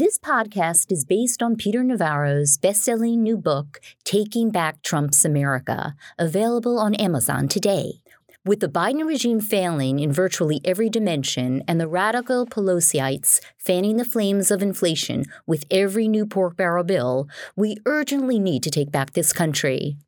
This 0.00 0.16
podcast 0.16 0.90
is 0.90 1.04
based 1.04 1.42
on 1.42 1.56
Peter 1.56 1.84
Navarro's 1.84 2.56
best-selling 2.56 3.22
new 3.22 3.36
book, 3.36 3.82
Taking 4.02 4.50
Back 4.50 4.80
Trump's 4.80 5.26
America, 5.26 5.94
available 6.18 6.78
on 6.78 6.94
Amazon 6.94 7.48
today. 7.48 8.00
With 8.42 8.60
the 8.60 8.68
Biden 8.68 9.06
regime 9.06 9.40
failing 9.40 10.00
in 10.00 10.10
virtually 10.10 10.62
every 10.64 10.88
dimension 10.88 11.62
and 11.68 11.78
the 11.78 11.86
radical 11.86 12.46
Pelosiites 12.46 13.40
fanning 13.58 13.98
the 13.98 14.06
flames 14.06 14.50
of 14.50 14.62
inflation 14.62 15.26
with 15.46 15.66
every 15.70 16.08
new 16.08 16.24
pork 16.24 16.56
barrel 16.56 16.82
bill, 16.82 17.28
we 17.54 17.76
urgently 17.84 18.38
need 18.38 18.62
to 18.62 18.70
take 18.70 18.90
back 18.90 19.12
this 19.12 19.34
country. 19.34 19.98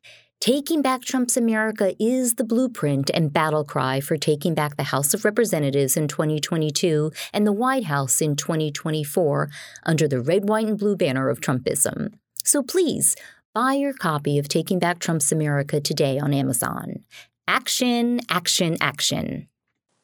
Taking 0.43 0.81
Back 0.81 1.03
Trump's 1.03 1.37
America 1.37 1.95
is 2.03 2.33
the 2.33 2.43
blueprint 2.43 3.09
and 3.13 3.31
battle 3.31 3.63
cry 3.63 4.01
for 4.01 4.17
taking 4.17 4.53
back 4.53 4.75
the 4.75 4.83
House 4.83 5.13
of 5.13 5.23
Representatives 5.23 5.95
in 5.95 6.09
2022 6.09 7.13
and 7.31 7.47
the 7.47 7.53
White 7.53 7.85
House 7.85 8.19
in 8.19 8.35
2024 8.35 9.49
under 9.85 10.05
the 10.05 10.19
red, 10.19 10.49
white, 10.49 10.67
and 10.67 10.77
blue 10.77 10.97
banner 10.97 11.29
of 11.29 11.39
Trumpism. 11.39 12.15
So 12.43 12.61
please, 12.61 13.15
buy 13.53 13.75
your 13.75 13.93
copy 13.93 14.37
of 14.37 14.49
Taking 14.49 14.79
Back 14.79 14.99
Trump's 14.99 15.31
America 15.31 15.79
today 15.79 16.19
on 16.19 16.33
Amazon. 16.33 17.05
Action, 17.47 18.19
action, 18.29 18.75
action. 18.81 19.47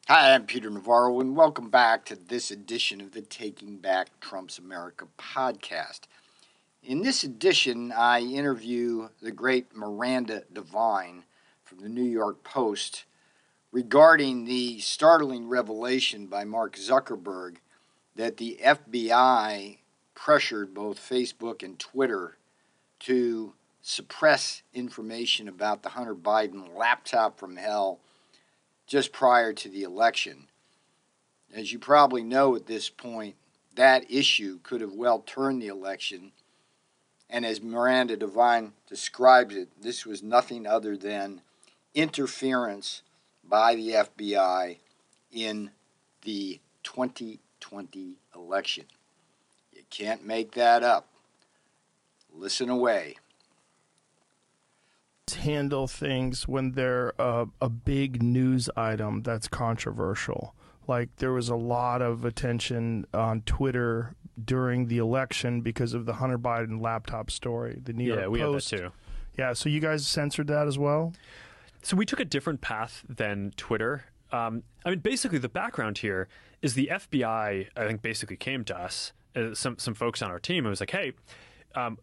Hi, 0.08 0.34
I'm 0.34 0.46
Peter 0.46 0.70
Navarro, 0.70 1.20
and 1.20 1.36
welcome 1.36 1.68
back 1.68 2.06
to 2.06 2.16
this 2.16 2.50
edition 2.50 3.02
of 3.02 3.12
the 3.12 3.20
Taking 3.20 3.76
Back 3.76 4.08
Trump's 4.20 4.58
America 4.58 5.06
podcast. 5.18 6.06
In 6.82 7.02
this 7.02 7.24
edition, 7.24 7.92
I 7.92 8.20
interview 8.20 9.10
the 9.20 9.30
great 9.30 9.76
Miranda 9.76 10.44
Devine 10.50 11.24
from 11.62 11.80
the 11.80 11.90
New 11.90 12.02
York 12.02 12.42
Post 12.42 13.04
regarding 13.70 14.46
the 14.46 14.80
startling 14.80 15.46
revelation 15.46 16.26
by 16.26 16.44
Mark 16.44 16.76
Zuckerberg 16.76 17.56
that 18.16 18.38
the 18.38 18.58
FBI 18.64 19.76
pressured 20.14 20.72
both 20.72 20.98
Facebook 20.98 21.62
and 21.62 21.78
Twitter 21.78 22.38
to 23.00 23.52
suppress 23.82 24.62
information 24.72 25.48
about 25.48 25.82
the 25.82 25.90
Hunter 25.90 26.14
Biden 26.14 26.74
laptop 26.74 27.38
from 27.38 27.56
hell 27.56 28.00
just 28.86 29.12
prior 29.12 29.52
to 29.52 29.68
the 29.68 29.82
election. 29.82 30.48
As 31.52 31.74
you 31.74 31.78
probably 31.78 32.22
know 32.22 32.56
at 32.56 32.66
this 32.66 32.88
point, 32.88 33.36
that 33.74 34.10
issue 34.10 34.60
could 34.62 34.80
have 34.80 34.94
well 34.94 35.18
turned 35.20 35.60
the 35.60 35.68
election 35.68 36.32
and 37.30 37.46
as 37.46 37.62
Miranda 37.62 38.16
Devine 38.16 38.72
describes 38.88 39.54
it, 39.54 39.68
this 39.80 40.04
was 40.04 40.22
nothing 40.22 40.66
other 40.66 40.96
than 40.96 41.42
interference 41.94 43.02
by 43.44 43.74
the 43.74 43.90
FBI 43.90 44.78
in 45.32 45.70
the 46.22 46.60
2020 46.82 48.14
election. 48.34 48.84
You 49.72 49.82
can't 49.90 50.26
make 50.26 50.52
that 50.52 50.82
up. 50.82 51.06
Listen 52.32 52.68
away. 52.68 53.16
Handle 55.36 55.86
things 55.86 56.48
when 56.48 56.72
they're 56.72 57.12
a, 57.18 57.46
a 57.60 57.68
big 57.68 58.22
news 58.22 58.68
item 58.76 59.22
that's 59.22 59.46
controversial. 59.46 60.54
Like 60.88 61.16
there 61.16 61.32
was 61.32 61.48
a 61.48 61.56
lot 61.56 62.02
of 62.02 62.24
attention 62.24 63.06
on 63.14 63.42
Twitter 63.42 64.16
during 64.44 64.86
the 64.86 64.98
election 64.98 65.60
because 65.60 65.94
of 65.94 66.06
the 66.06 66.14
Hunter 66.14 66.38
Biden 66.38 66.80
laptop 66.80 67.30
story. 67.30 67.78
The 67.82 67.92
New 67.92 68.04
yeah, 68.04 68.20
York 68.20 68.30
we 68.30 68.38
Post. 68.40 68.70
had 68.70 68.78
that 68.80 68.82
too. 68.84 68.92
Yeah, 69.38 69.52
so 69.52 69.68
you 69.68 69.80
guys 69.80 70.06
censored 70.06 70.48
that 70.48 70.66
as 70.66 70.78
well. 70.78 71.12
So 71.82 71.96
we 71.96 72.04
took 72.04 72.20
a 72.20 72.24
different 72.24 72.60
path 72.60 73.04
than 73.08 73.52
Twitter. 73.56 74.04
Um, 74.32 74.62
I 74.84 74.90
mean, 74.90 74.98
basically, 74.98 75.38
the 75.38 75.48
background 75.48 75.98
here 75.98 76.28
is 76.62 76.74
the 76.74 76.90
FBI. 76.92 77.68
I 77.76 77.86
think 77.86 78.02
basically 78.02 78.36
came 78.36 78.64
to 78.64 78.78
us, 78.78 79.12
uh, 79.34 79.54
some 79.54 79.78
some 79.78 79.94
folks 79.94 80.22
on 80.22 80.30
our 80.30 80.38
team. 80.38 80.66
It 80.66 80.70
was 80.70 80.80
like, 80.80 80.90
hey. 80.90 81.12
Um, 81.74 81.98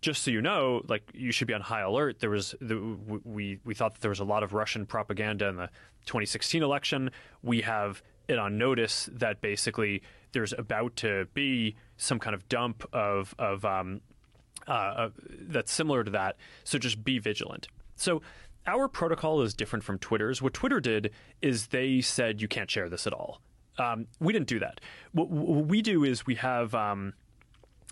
just 0.00 0.22
so 0.22 0.30
you 0.30 0.42
know, 0.42 0.82
like 0.88 1.10
you 1.14 1.32
should 1.32 1.48
be 1.48 1.54
on 1.54 1.62
high 1.62 1.80
alert. 1.80 2.18
There 2.20 2.28
was 2.28 2.54
the, 2.60 2.76
we 3.24 3.58
we 3.64 3.74
thought 3.74 3.94
that 3.94 4.02
there 4.02 4.10
was 4.10 4.20
a 4.20 4.24
lot 4.24 4.42
of 4.42 4.52
Russian 4.52 4.84
propaganda 4.84 5.48
in 5.48 5.56
the 5.56 5.68
2016 6.06 6.62
election. 6.62 7.10
We 7.42 7.62
have 7.62 8.02
it 8.28 8.38
on 8.38 8.58
notice 8.58 9.08
that 9.12 9.40
basically 9.40 10.02
there's 10.32 10.52
about 10.56 10.96
to 10.96 11.26
be 11.34 11.76
some 11.96 12.18
kind 12.18 12.34
of 12.34 12.48
dump 12.48 12.84
of 12.92 13.34
of 13.38 13.64
um, 13.64 14.00
uh, 14.66 15.10
that's 15.40 15.72
similar 15.72 16.04
to 16.04 16.10
that. 16.10 16.36
So 16.64 16.78
just 16.78 17.04
be 17.04 17.18
vigilant. 17.18 17.68
So 17.96 18.22
our 18.66 18.88
protocol 18.88 19.42
is 19.42 19.54
different 19.54 19.84
from 19.84 19.98
Twitter's. 19.98 20.40
What 20.40 20.54
Twitter 20.54 20.80
did 20.80 21.10
is 21.40 21.68
they 21.68 22.00
said 22.00 22.40
you 22.40 22.48
can't 22.48 22.70
share 22.70 22.88
this 22.88 23.06
at 23.06 23.12
all. 23.12 23.40
Um, 23.78 24.06
we 24.20 24.32
didn't 24.32 24.48
do 24.48 24.60
that. 24.60 24.80
What, 25.12 25.30
what, 25.30 25.66
we 25.66 25.82
do 25.82 26.04
is 26.04 26.26
we 26.26 26.34
have 26.36 26.74
um, 26.74 27.14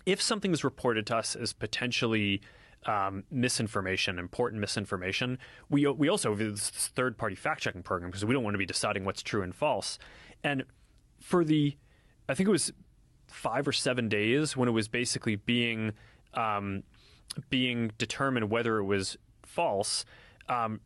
if 0.05 0.21
something 0.21 0.51
is 0.51 0.63
reported 0.63 1.07
to 1.07 1.17
us 1.17 1.35
as 1.35 1.53
potentially 1.53 2.41
um, 2.85 3.23
misinformation, 3.29 4.17
important 4.17 4.59
misinformation. 4.59 5.37
We 5.69 5.87
we 5.87 6.09
also 6.09 6.31
have 6.31 6.39
this 6.39 6.69
third 6.69 7.17
party 7.17 7.35
fact 7.35 7.61
checking 7.61 7.83
program 7.83 8.09
because 8.09 8.25
we 8.25 8.33
don't 8.33 8.43
want 8.43 8.55
to 8.55 8.59
be 8.59 8.65
deciding 8.65 9.05
what's 9.05 9.21
true 9.21 9.41
and 9.41 9.53
false. 9.53 9.99
And 10.43 10.63
for 11.19 11.43
the 11.43 11.77
I 12.27 12.33
think 12.33 12.47
it 12.47 12.51
was 12.51 12.71
five 13.27 13.67
or 13.67 13.71
seven 13.71 14.09
days 14.09 14.57
when 14.57 14.67
it 14.67 14.71
was 14.71 14.87
basically 14.87 15.35
being 15.35 15.93
um, 16.33 16.83
being 17.49 17.91
determined 17.97 18.49
whether 18.49 18.77
it 18.77 18.85
was 18.85 19.17
false. 19.43 20.05
Um, 20.49 20.81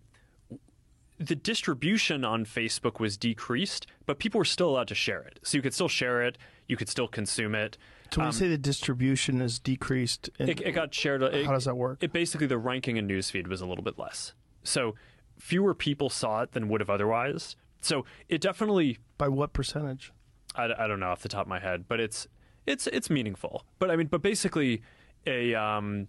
the 1.17 1.35
distribution 1.35 2.25
on 2.25 2.45
Facebook 2.45 2.99
was 2.99 3.15
decreased, 3.15 3.87
but 4.05 4.19
people 4.19 4.39
were 4.39 4.45
still 4.45 4.69
allowed 4.69 4.89
to 4.89 4.95
share 4.95 5.21
it. 5.21 5.39
So 5.43 5.57
you 5.57 5.61
could 5.61 5.73
still 5.73 5.87
share 5.87 6.21
it, 6.21 6.37
you 6.67 6.75
could 6.75 6.89
still 6.89 7.07
consume 7.07 7.55
it. 7.55 7.77
So 8.11 8.21
when 8.21 8.27
um, 8.27 8.33
you 8.33 8.39
say 8.39 8.47
the 8.47 8.57
distribution 8.57 9.41
is 9.41 9.59
decreased, 9.59 10.29
it, 10.39 10.61
it, 10.61 10.71
got 10.71 10.93
shared. 10.93 11.21
It, 11.23 11.45
how 11.45 11.51
does 11.51 11.65
that 11.65 11.75
work? 11.75 11.99
It 12.01 12.13
basically 12.13 12.47
the 12.47 12.57
ranking 12.57 12.97
in 12.97 13.07
newsfeed 13.07 13.47
was 13.47 13.61
a 13.61 13.65
little 13.65 13.83
bit 13.83 13.97
less. 13.97 14.33
So 14.63 14.95
fewer 15.39 15.73
people 15.73 16.09
saw 16.09 16.41
it 16.41 16.51
than 16.53 16.69
would 16.69 16.81
have 16.81 16.89
otherwise. 16.89 17.55
So 17.81 18.05
it 18.29 18.41
definitely 18.41 18.99
by 19.17 19.27
what 19.27 19.53
percentage? 19.53 20.11
I, 20.55 20.69
I 20.77 20.87
don't 20.87 20.99
know 20.99 21.09
off 21.09 21.21
the 21.21 21.29
top 21.29 21.41
of 21.41 21.47
my 21.47 21.59
head, 21.59 21.85
but 21.87 21.99
it's 21.99 22.27
it's 22.65 22.87
it's 22.87 23.09
meaningful. 23.09 23.65
But 23.79 23.91
I 23.91 23.95
mean, 23.95 24.07
but 24.07 24.21
basically, 24.21 24.81
a 25.27 25.53
um, 25.53 26.07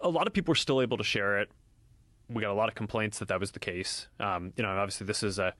a 0.00 0.08
lot 0.08 0.26
of 0.26 0.32
people 0.32 0.52
were 0.52 0.56
still 0.56 0.82
able 0.82 0.96
to 0.96 1.04
share 1.04 1.38
it. 1.40 1.50
We 2.28 2.42
got 2.42 2.50
a 2.50 2.54
lot 2.54 2.68
of 2.68 2.74
complaints 2.74 3.18
that 3.18 3.28
that 3.28 3.40
was 3.40 3.52
the 3.52 3.58
case. 3.58 4.08
Um, 4.18 4.52
you 4.56 4.62
know, 4.62 4.70
obviously 4.70 5.06
this 5.06 5.22
is 5.22 5.38
a 5.38 5.54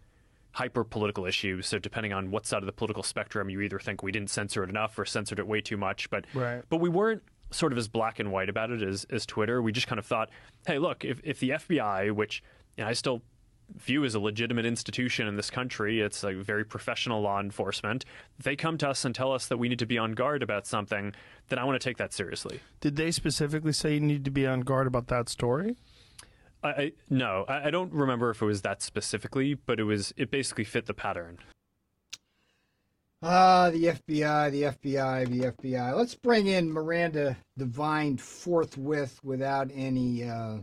hyper 0.53 0.84
political 0.84 1.27
issue. 1.27 1.62
So 1.62 1.78
depending 1.78 2.12
on 2.12 2.31
what 2.31 2.47
side 2.47 2.62
of 2.62 2.66
the 2.66 2.72
political 2.72 3.03
spectrum, 3.03 3.50
you 3.50 3.61
either 3.61 3.78
think 3.78 4.03
we 4.03 4.12
didn't 4.12 4.31
censor 4.31 4.65
it 4.65 4.71
enough 4.71 4.99
or 4.99 5.05
censored 5.05 5.38
it 5.38 5.47
way 5.47 5.61
too 5.61 5.77
much. 5.77 6.11
But 6.11 6.25
right. 6.34 6.62
but 6.69 6.78
we 6.78 6.88
weren't 6.88 7.22
sort 7.50 7.72
of 7.72 7.78
as 7.78 7.88
black 7.88 8.19
and 8.19 8.31
white 8.31 8.49
about 8.49 8.71
it 8.71 8.83
as, 8.83 9.06
as 9.10 9.27
Twitter. 9.27 9.60
We 9.60 9.72
just 9.72 9.87
kind 9.87 9.99
of 9.99 10.06
thought, 10.06 10.31
hey, 10.66 10.78
look, 10.78 11.05
if, 11.05 11.21
if 11.25 11.41
the 11.41 11.50
FBI, 11.50 12.12
which 12.12 12.43
you 12.77 12.84
know, 12.84 12.91
I 12.91 12.93
still 12.93 13.22
view 13.77 14.05
as 14.05 14.15
a 14.15 14.21
legitimate 14.21 14.66
institution 14.66 15.27
in 15.27 15.37
this 15.37 15.50
country. 15.50 16.00
It's 16.00 16.25
a 16.25 16.33
very 16.33 16.65
professional 16.65 17.22
law 17.22 17.41
enforcement. 17.41 18.05
They 18.43 18.56
come 18.56 18.78
to 18.78 18.89
us 18.89 19.05
and 19.05 19.15
tell 19.15 19.33
us 19.33 19.47
that 19.47 19.59
we 19.59 19.69
need 19.69 19.78
to 19.81 19.87
be 19.87 19.99
on 19.99 20.12
guard 20.12 20.43
about 20.43 20.66
something, 20.66 21.15
then 21.49 21.59
I 21.59 21.65
want 21.65 21.81
to 21.81 21.89
take 21.89 21.99
that 21.99 22.12
seriously. 22.12 22.60
Did 22.81 22.97
they 22.97 23.10
specifically 23.10 23.72
say 23.72 23.94
you 23.94 24.00
need 24.00 24.25
to 24.25 24.31
be 24.31 24.47
on 24.47 24.60
guard 24.60 24.87
about 24.87 25.09
that 25.09 25.28
story? 25.28 25.77
I, 26.62 26.93
no, 27.09 27.44
I, 27.48 27.69
I 27.69 27.71
don't 27.71 27.93
remember 27.93 28.31
if 28.31 28.43
it 28.43 28.47
was 28.47 28.62
that 28.62 28.82
specifically, 28.82 29.54
but 29.54 29.81
it 29.81 29.84
was 29.84 30.12
it 30.16 30.31
basically 30.31 30.65
fit 30.65 30.87
the 30.87 30.94
pattern. 30.94 31.38
Ah, 33.22 33.69
the 33.71 33.84
FBI, 33.84 34.50
the 34.50 34.62
FBI, 34.62 35.28
the 35.28 35.53
FBI. 35.53 35.94
Let's 35.94 36.15
bring 36.15 36.47
in 36.47 36.72
Miranda 36.72 37.37
Devine 37.59 38.16
forthwith 38.16 39.21
without 39.22 39.71
any 39.75 40.25
uh, 40.25 40.59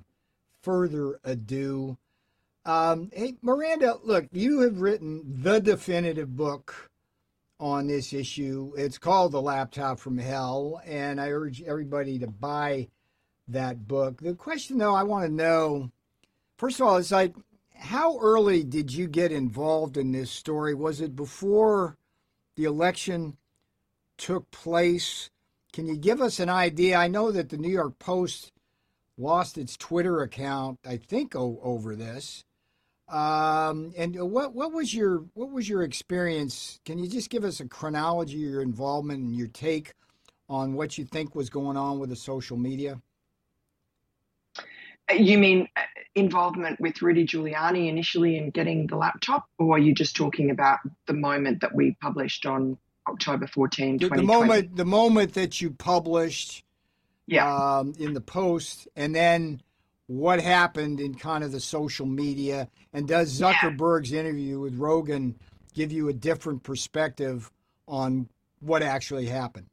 further 0.63 1.19
ado. 1.23 1.97
Um, 2.65 3.11
hey, 3.13 3.35
Miranda, 3.43 3.97
look, 4.03 4.25
you 4.31 4.61
have 4.61 4.81
written 4.81 5.21
the 5.23 5.59
definitive 5.59 6.35
book 6.35 6.89
on 7.59 7.87
this 7.87 8.11
issue. 8.11 8.73
It's 8.75 8.97
called 8.97 9.33
The 9.33 9.41
Laptop 9.41 9.99
from 9.99 10.17
Hell, 10.17 10.81
and 10.85 11.21
I 11.21 11.29
urge 11.29 11.61
everybody 11.61 12.17
to 12.19 12.27
buy 12.27 12.87
that 13.47 13.87
book. 13.87 14.21
The 14.21 14.33
question, 14.33 14.77
though, 14.77 14.95
I 14.95 15.03
want 15.03 15.25
to 15.25 15.31
know 15.31 15.91
first 16.57 16.79
of 16.79 16.87
all, 16.87 16.97
is 16.97 17.11
like, 17.11 17.35
how 17.75 18.19
early 18.19 18.63
did 18.63 18.91
you 18.91 19.07
get 19.07 19.31
involved 19.31 19.97
in 19.97 20.11
this 20.11 20.31
story? 20.31 20.73
Was 20.73 20.99
it 20.99 21.15
before 21.15 21.97
the 22.55 22.65
election 22.65 23.37
took 24.17 24.49
place? 24.51 25.29
Can 25.71 25.87
you 25.87 25.95
give 25.95 26.21
us 26.21 26.39
an 26.39 26.49
idea? 26.49 26.97
I 26.97 27.07
know 27.07 27.31
that 27.31 27.49
the 27.49 27.57
New 27.57 27.69
York 27.69 27.99
Post 27.99 28.51
lost 29.17 29.57
its 29.57 29.77
Twitter 29.77 30.21
account, 30.21 30.79
I 30.85 30.97
think, 30.97 31.35
over 31.35 31.95
this. 31.95 32.43
Um, 33.07 33.93
and 33.97 34.15
what 34.31 34.53
what 34.53 34.73
was 34.73 34.93
your 34.93 35.23
what 35.33 35.51
was 35.51 35.69
your 35.69 35.83
experience? 35.83 36.81
Can 36.83 36.99
you 36.99 37.07
just 37.07 37.29
give 37.29 37.45
us 37.45 37.61
a 37.61 37.67
chronology 37.67 38.43
of 38.45 38.51
your 38.51 38.61
involvement 38.61 39.23
and 39.23 39.33
your 39.33 39.47
take 39.47 39.93
on 40.49 40.73
what 40.73 40.97
you 40.97 41.05
think 41.05 41.33
was 41.33 41.49
going 41.49 41.77
on 41.77 41.99
with 41.99 42.09
the 42.09 42.17
social 42.17 42.57
media? 42.57 43.01
You 45.15 45.37
mean 45.37 45.67
uh, 45.75 45.81
involvement 46.15 46.79
with 46.79 47.01
Rudy 47.01 47.25
Giuliani 47.25 47.87
initially 47.87 48.37
in 48.37 48.49
getting 48.49 48.87
the 48.87 48.97
laptop, 48.97 49.47
or 49.57 49.75
are 49.75 49.79
you 49.79 49.93
just 49.93 50.15
talking 50.15 50.49
about 50.49 50.79
the 51.05 51.13
moment 51.13 51.61
that 51.61 51.73
we 51.73 51.95
published 52.01 52.45
on 52.45 52.77
October 53.07 53.47
14, 53.47 53.97
the, 53.97 54.09
the 54.09 54.21
moment 54.21 54.75
the 54.75 54.85
moment 54.85 55.33
that 55.35 55.61
you 55.61 55.71
published 55.71 56.63
yeah. 57.25 57.77
um, 57.77 57.93
in 57.97 58.13
the 58.13 58.21
post, 58.21 58.87
and 58.95 59.15
then 59.15 59.61
what 60.07 60.41
happened 60.41 60.99
in 60.99 61.15
kind 61.15 61.43
of 61.43 61.51
the 61.51 61.59
social 61.59 62.05
media, 62.05 62.67
and 62.93 63.07
does 63.07 63.39
Zuckerberg's 63.39 64.11
yeah. 64.11 64.21
interview 64.21 64.59
with 64.59 64.75
Rogan 64.75 65.35
give 65.73 65.91
you 65.91 66.09
a 66.09 66.13
different 66.13 66.63
perspective 66.63 67.51
on 67.87 68.29
what 68.59 68.81
actually 68.81 69.27
happened? 69.27 69.67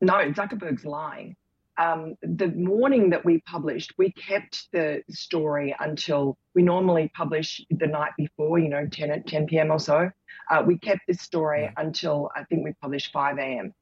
No, 0.00 0.14
Zuckerberg's 0.32 0.84
lying. 0.84 1.36
Um, 1.76 2.14
the 2.22 2.48
morning 2.48 3.10
that 3.10 3.24
we 3.24 3.40
published, 3.40 3.94
we 3.98 4.12
kept 4.12 4.68
the 4.72 5.02
story 5.10 5.74
until 5.78 6.38
we 6.54 6.62
normally 6.62 7.10
publish 7.14 7.60
the 7.70 7.86
night 7.86 8.12
before, 8.16 8.58
you 8.58 8.68
know, 8.68 8.86
10 8.86 9.10
at 9.10 9.26
10 9.26 9.46
p.m. 9.46 9.72
or 9.72 9.80
so. 9.80 10.10
Uh, 10.50 10.62
we 10.66 10.78
kept 10.78 11.00
this 11.08 11.20
story 11.20 11.70
until 11.76 12.30
I 12.34 12.44
think 12.44 12.64
we 12.64 12.72
published 12.80 13.12
5 13.12 13.38
a.m. 13.38 13.74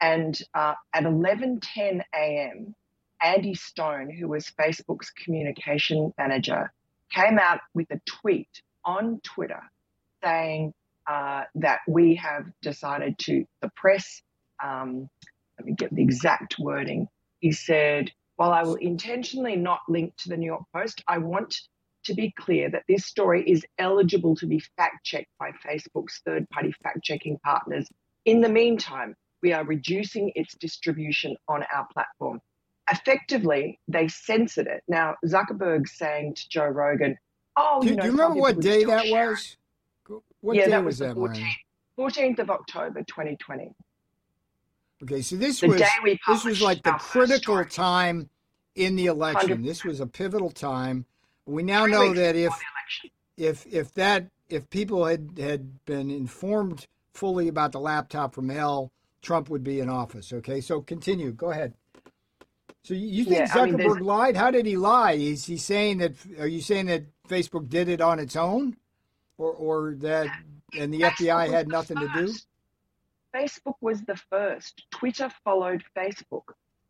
And 0.00 0.38
uh, 0.54 0.74
at 0.92 1.04
11:10 1.04 2.02
a.m., 2.14 2.74
Andy 3.22 3.54
Stone, 3.54 4.10
who 4.10 4.28
was 4.28 4.50
Facebook's 4.58 5.10
communication 5.10 6.12
manager, 6.18 6.72
came 7.10 7.38
out 7.38 7.60
with 7.74 7.90
a 7.90 8.00
tweet 8.06 8.48
on 8.84 9.20
Twitter 9.22 9.62
saying 10.22 10.72
uh, 11.06 11.44
that 11.56 11.80
we 11.88 12.16
have 12.16 12.46
decided 12.62 13.18
to 13.18 13.44
suppress. 13.62 14.22
Um, 14.62 15.08
let 15.58 15.66
me 15.66 15.74
get 15.74 15.94
the 15.94 16.02
exact 16.02 16.58
wording. 16.58 17.08
He 17.44 17.52
said, 17.52 18.10
"While 18.36 18.52
I 18.52 18.62
will 18.62 18.76
intentionally 18.76 19.54
not 19.54 19.80
link 19.86 20.16
to 20.16 20.30
the 20.30 20.36
New 20.38 20.46
York 20.46 20.64
Post, 20.72 21.04
I 21.06 21.18
want 21.18 21.54
to 22.04 22.14
be 22.14 22.32
clear 22.38 22.70
that 22.70 22.84
this 22.88 23.04
story 23.04 23.46
is 23.46 23.66
eligible 23.76 24.34
to 24.36 24.46
be 24.46 24.60
fact 24.78 25.04
checked 25.04 25.28
by 25.38 25.50
Facebook's 25.62 26.22
third 26.24 26.48
party 26.48 26.72
fact 26.82 27.02
checking 27.02 27.38
partners. 27.40 27.86
In 28.24 28.40
the 28.40 28.48
meantime, 28.48 29.14
we 29.42 29.52
are 29.52 29.62
reducing 29.62 30.32
its 30.34 30.54
distribution 30.54 31.36
on 31.46 31.64
our 31.70 31.86
platform. 31.92 32.40
Effectively, 32.90 33.78
they 33.88 34.08
censored 34.08 34.66
it. 34.66 34.82
Now, 34.88 35.16
Zuckerberg 35.26 35.86
saying 35.86 36.36
to 36.36 36.48
Joe 36.48 36.68
Rogan, 36.68 37.18
Oh, 37.56 37.82
do, 37.82 37.88
you 37.88 37.96
know, 37.96 38.04
do 38.04 38.06
you 38.06 38.12
remember 38.12 38.40
what 38.40 38.58
day 38.58 38.84
that 38.84 39.10
was? 39.10 39.58
What 40.40 40.56
yeah, 40.56 40.64
day 40.64 40.70
that 40.70 40.84
was, 40.86 40.98
was 40.98 41.08
that, 41.10 41.14
14th, 41.14 41.56
14th 41.98 42.38
of 42.38 42.48
October, 42.48 43.02
2020. 43.02 43.74
Okay, 45.04 45.22
so 45.22 45.36
this 45.36 45.60
the 45.60 45.68
was 45.68 45.82
this 46.28 46.44
was 46.44 46.62
like 46.62 46.82
the 46.82 46.92
critical 46.92 47.54
story. 47.54 47.66
time 47.66 48.28
in 48.74 48.96
the 48.96 49.06
election. 49.06 49.50
100. 49.50 49.64
This 49.64 49.84
was 49.84 50.00
a 50.00 50.06
pivotal 50.06 50.50
time. 50.50 51.04
We 51.46 51.62
now 51.62 51.84
Three 51.84 51.92
know 51.92 52.14
that 52.14 52.36
if 52.36 52.50
before 52.50 52.58
the 52.58 52.72
election. 52.74 53.10
if 53.36 53.66
if 53.72 53.94
that 53.94 54.26
if 54.48 54.68
people 54.70 55.04
had 55.04 55.32
had 55.38 55.84
been 55.84 56.10
informed 56.10 56.86
fully 57.12 57.48
about 57.48 57.72
the 57.72 57.80
laptop 57.80 58.34
from 58.34 58.48
hell, 58.48 58.90
Trump 59.22 59.48
would 59.50 59.62
be 59.62 59.80
in 59.80 59.88
office. 59.88 60.32
Okay, 60.32 60.60
so 60.60 60.80
continue. 60.80 61.32
Go 61.32 61.50
ahead. 61.50 61.74
So 62.82 62.92
you- 62.94 63.24
think 63.24 63.36
Yeah, 63.36 63.48
I 63.54 63.64
mean, 63.66 63.76
Zuckerberg 63.76 64.00
lied? 64.00 64.36
How 64.36 64.50
did 64.50 64.66
he 64.66 64.76
lie? 64.76 65.12
Is 65.12 65.46
he 65.46 65.56
saying 65.56 65.98
that? 65.98 66.12
Are 66.38 66.46
you 66.46 66.60
saying 66.60 66.86
that 66.86 67.04
Facebook 67.28 67.68
did 67.68 67.88
it 67.88 68.00
on 68.00 68.18
its 68.18 68.36
own, 68.36 68.76
or 69.38 69.52
or 69.52 69.94
that 69.98 70.28
and 70.78 70.92
the 70.92 71.00
FBI 71.02 71.48
had 71.50 71.68
nothing 71.68 71.98
to 71.98 72.08
do? 72.08 72.32
Facebook 73.34 73.74
was 73.80 74.02
the 74.02 74.16
first. 74.30 74.84
Twitter 74.90 75.30
followed 75.44 75.82
Facebook. 75.96 76.44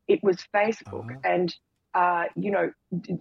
It 0.08 0.22
was 0.22 0.36
Facebook, 0.54 1.08
Uh-huh. 1.10 1.20
and 1.24 1.54
uh, 1.94 2.24
you 2.36 2.50
know 2.50 2.70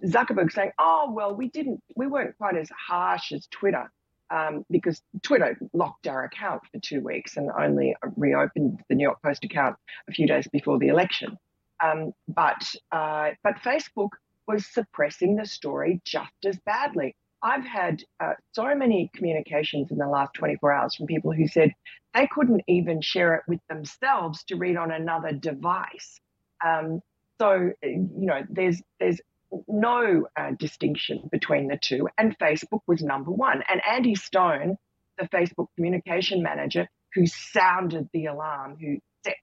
Zuckerberg 0.04 0.52
saying, 0.52 0.72
"Oh 0.78 1.12
well, 1.12 1.34
we 1.34 1.48
didn't, 1.48 1.82
we 1.96 2.06
weren't 2.06 2.36
quite 2.36 2.56
as 2.56 2.68
harsh 2.88 3.32
as 3.32 3.46
Twitter." 3.48 3.90
Um, 4.30 4.64
because 4.70 5.00
Twitter 5.22 5.56
locked 5.74 6.06
our 6.08 6.24
account 6.24 6.62
for 6.72 6.80
two 6.80 7.00
weeks 7.02 7.36
and 7.36 7.50
only 7.56 7.94
reopened 8.16 8.80
the 8.88 8.94
New 8.96 9.04
York 9.04 9.20
Post 9.22 9.44
account 9.44 9.76
a 10.08 10.12
few 10.12 10.26
days 10.26 10.48
before 10.48 10.78
the 10.78 10.88
election. 10.88 11.38
Um, 11.82 12.12
but 12.26 12.74
uh, 12.90 13.30
but 13.42 13.56
Facebook 13.56 14.10
was 14.48 14.66
suppressing 14.66 15.36
the 15.36 15.46
story 15.46 16.00
just 16.04 16.32
as 16.46 16.58
badly. 16.58 17.14
I've 17.44 17.66
had 17.66 18.02
uh, 18.20 18.32
so 18.52 18.74
many 18.74 19.10
communications 19.14 19.90
in 19.90 19.98
the 19.98 20.08
last 20.08 20.32
24 20.34 20.72
hours 20.72 20.96
from 20.96 21.06
people 21.06 21.30
who 21.30 21.46
said 21.46 21.72
they 22.14 22.26
couldn't 22.26 22.62
even 22.66 23.02
share 23.02 23.34
it 23.34 23.42
with 23.46 23.60
themselves 23.68 24.42
to 24.44 24.56
read 24.56 24.76
on 24.78 24.90
another 24.90 25.32
device. 25.32 26.18
Um, 26.64 27.00
so 27.38 27.72
you 27.82 28.08
know, 28.12 28.40
there's 28.48 28.80
there's 28.98 29.20
no 29.68 30.26
uh, 30.36 30.52
distinction 30.58 31.28
between 31.30 31.68
the 31.68 31.78
two, 31.80 32.08
and 32.16 32.36
Facebook 32.38 32.80
was 32.86 33.02
number 33.02 33.30
one. 33.30 33.62
And 33.68 33.82
Andy 33.86 34.14
Stone, 34.14 34.76
the 35.18 35.28
Facebook 35.28 35.66
communication 35.76 36.42
manager, 36.42 36.88
who 37.14 37.26
sounded 37.26 38.08
the 38.14 38.26
alarm, 38.26 38.76
who 38.80 38.98
set, 39.22 39.36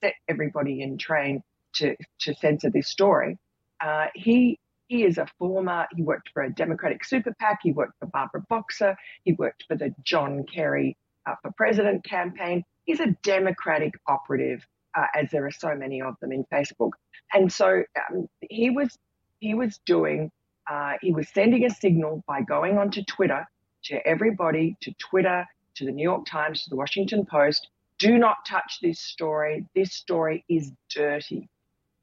set 0.00 0.14
everybody 0.28 0.80
in 0.80 0.96
train 0.96 1.42
to 1.74 1.96
to 2.20 2.34
censor 2.34 2.70
this 2.70 2.88
story, 2.88 3.36
uh, 3.80 4.06
he 4.14 4.60
he 4.88 5.04
is 5.04 5.18
a 5.18 5.26
former, 5.38 5.86
he 5.94 6.02
worked 6.02 6.30
for 6.32 6.42
a 6.42 6.52
Democratic 6.52 7.04
super 7.04 7.34
PAC, 7.38 7.60
he 7.62 7.72
worked 7.72 7.98
for 7.98 8.06
Barbara 8.06 8.42
Boxer, 8.48 8.96
he 9.24 9.34
worked 9.34 9.64
for 9.68 9.76
the 9.76 9.94
John 10.02 10.44
Kerry 10.44 10.96
uh, 11.26 11.34
for 11.42 11.52
President 11.52 12.04
campaign. 12.04 12.64
He's 12.84 13.00
a 13.00 13.14
Democratic 13.22 13.94
operative, 14.06 14.66
uh, 14.96 15.06
as 15.14 15.30
there 15.30 15.46
are 15.46 15.50
so 15.50 15.74
many 15.74 16.02
of 16.02 16.14
them 16.20 16.32
in 16.32 16.44
Facebook. 16.52 16.92
And 17.32 17.52
so 17.52 17.82
um, 18.10 18.28
he 18.48 18.70
was 18.70 18.98
he 19.40 19.54
was 19.54 19.78
doing, 19.86 20.32
uh, 20.68 20.94
he 21.00 21.12
was 21.12 21.28
sending 21.28 21.64
a 21.64 21.70
signal 21.70 22.24
by 22.26 22.42
going 22.42 22.76
onto 22.76 23.04
Twitter 23.04 23.46
to 23.84 24.04
everybody, 24.06 24.76
to 24.80 24.92
Twitter, 24.94 25.46
to 25.76 25.84
the 25.84 25.92
New 25.92 26.02
York 26.02 26.26
Times, 26.26 26.64
to 26.64 26.70
the 26.70 26.76
Washington 26.76 27.24
Post, 27.24 27.68
do 27.98 28.18
not 28.18 28.38
touch 28.46 28.78
this 28.82 28.98
story. 29.00 29.66
This 29.74 29.92
story 29.92 30.44
is 30.48 30.72
dirty. 30.90 31.48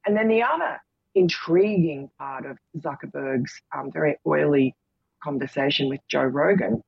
And 0.06 0.16
then 0.16 0.28
the 0.28 0.42
other 0.42 0.78
intriguing 1.16 2.10
part 2.18 2.46
of 2.46 2.58
Zuckerberg's 2.78 3.60
um, 3.74 3.90
very 3.90 4.18
oily 4.26 4.74
conversation 5.24 5.88
with 5.88 6.00
Joe 6.08 6.22
Rogan 6.22 6.82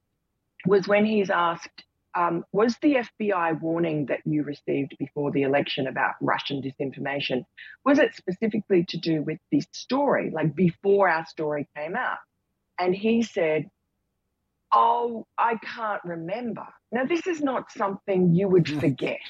was 0.66 0.86
when 0.86 1.04
he's 1.04 1.30
asked, 1.30 1.84
um, 2.14 2.44
was 2.52 2.76
the 2.82 2.96
FBI 3.20 3.60
warning 3.60 4.06
that 4.06 4.20
you 4.24 4.42
received 4.42 4.96
before 4.98 5.30
the 5.30 5.42
election 5.42 5.86
about 5.86 6.14
Russian 6.20 6.62
disinformation, 6.62 7.44
was 7.84 7.98
it 7.98 8.14
specifically 8.14 8.84
to 8.88 8.98
do 8.98 9.22
with 9.22 9.38
this 9.50 9.66
story, 9.72 10.30
like 10.30 10.54
before 10.54 11.08
our 11.08 11.26
story 11.26 11.66
came 11.76 11.96
out? 11.96 12.18
And 12.78 12.94
he 12.94 13.22
said, 13.22 13.68
oh, 14.72 15.26
I 15.38 15.56
can't 15.56 16.02
remember. 16.04 16.66
Now, 16.92 17.04
this 17.04 17.26
is 17.26 17.40
not 17.40 17.70
something 17.72 18.34
you 18.34 18.48
would 18.48 18.68
forget. 18.80 19.20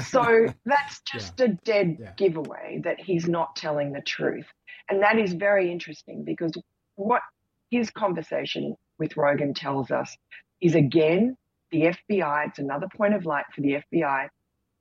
So 0.00 0.46
that's 0.64 1.00
just 1.02 1.40
a 1.40 1.48
dead 1.48 1.98
Yeah. 2.00 2.12
giveaway 2.16 2.80
that 2.84 3.00
he's 3.00 3.28
not 3.28 3.56
telling 3.56 3.92
the 3.92 4.00
truth. 4.00 4.46
And 4.88 5.02
that 5.02 5.18
is 5.18 5.32
very 5.32 5.70
interesting 5.70 6.24
because 6.24 6.52
what 6.94 7.22
his 7.70 7.90
conversation 7.90 8.76
with 8.98 9.16
Rogan 9.16 9.54
tells 9.54 9.90
us 9.90 10.16
is 10.60 10.74
again, 10.74 11.36
the 11.70 11.92
FBI, 12.10 12.48
it's 12.48 12.58
another 12.58 12.86
point 12.96 13.14
of 13.14 13.26
light 13.26 13.44
for 13.54 13.60
the 13.60 13.82
FBI 13.92 14.28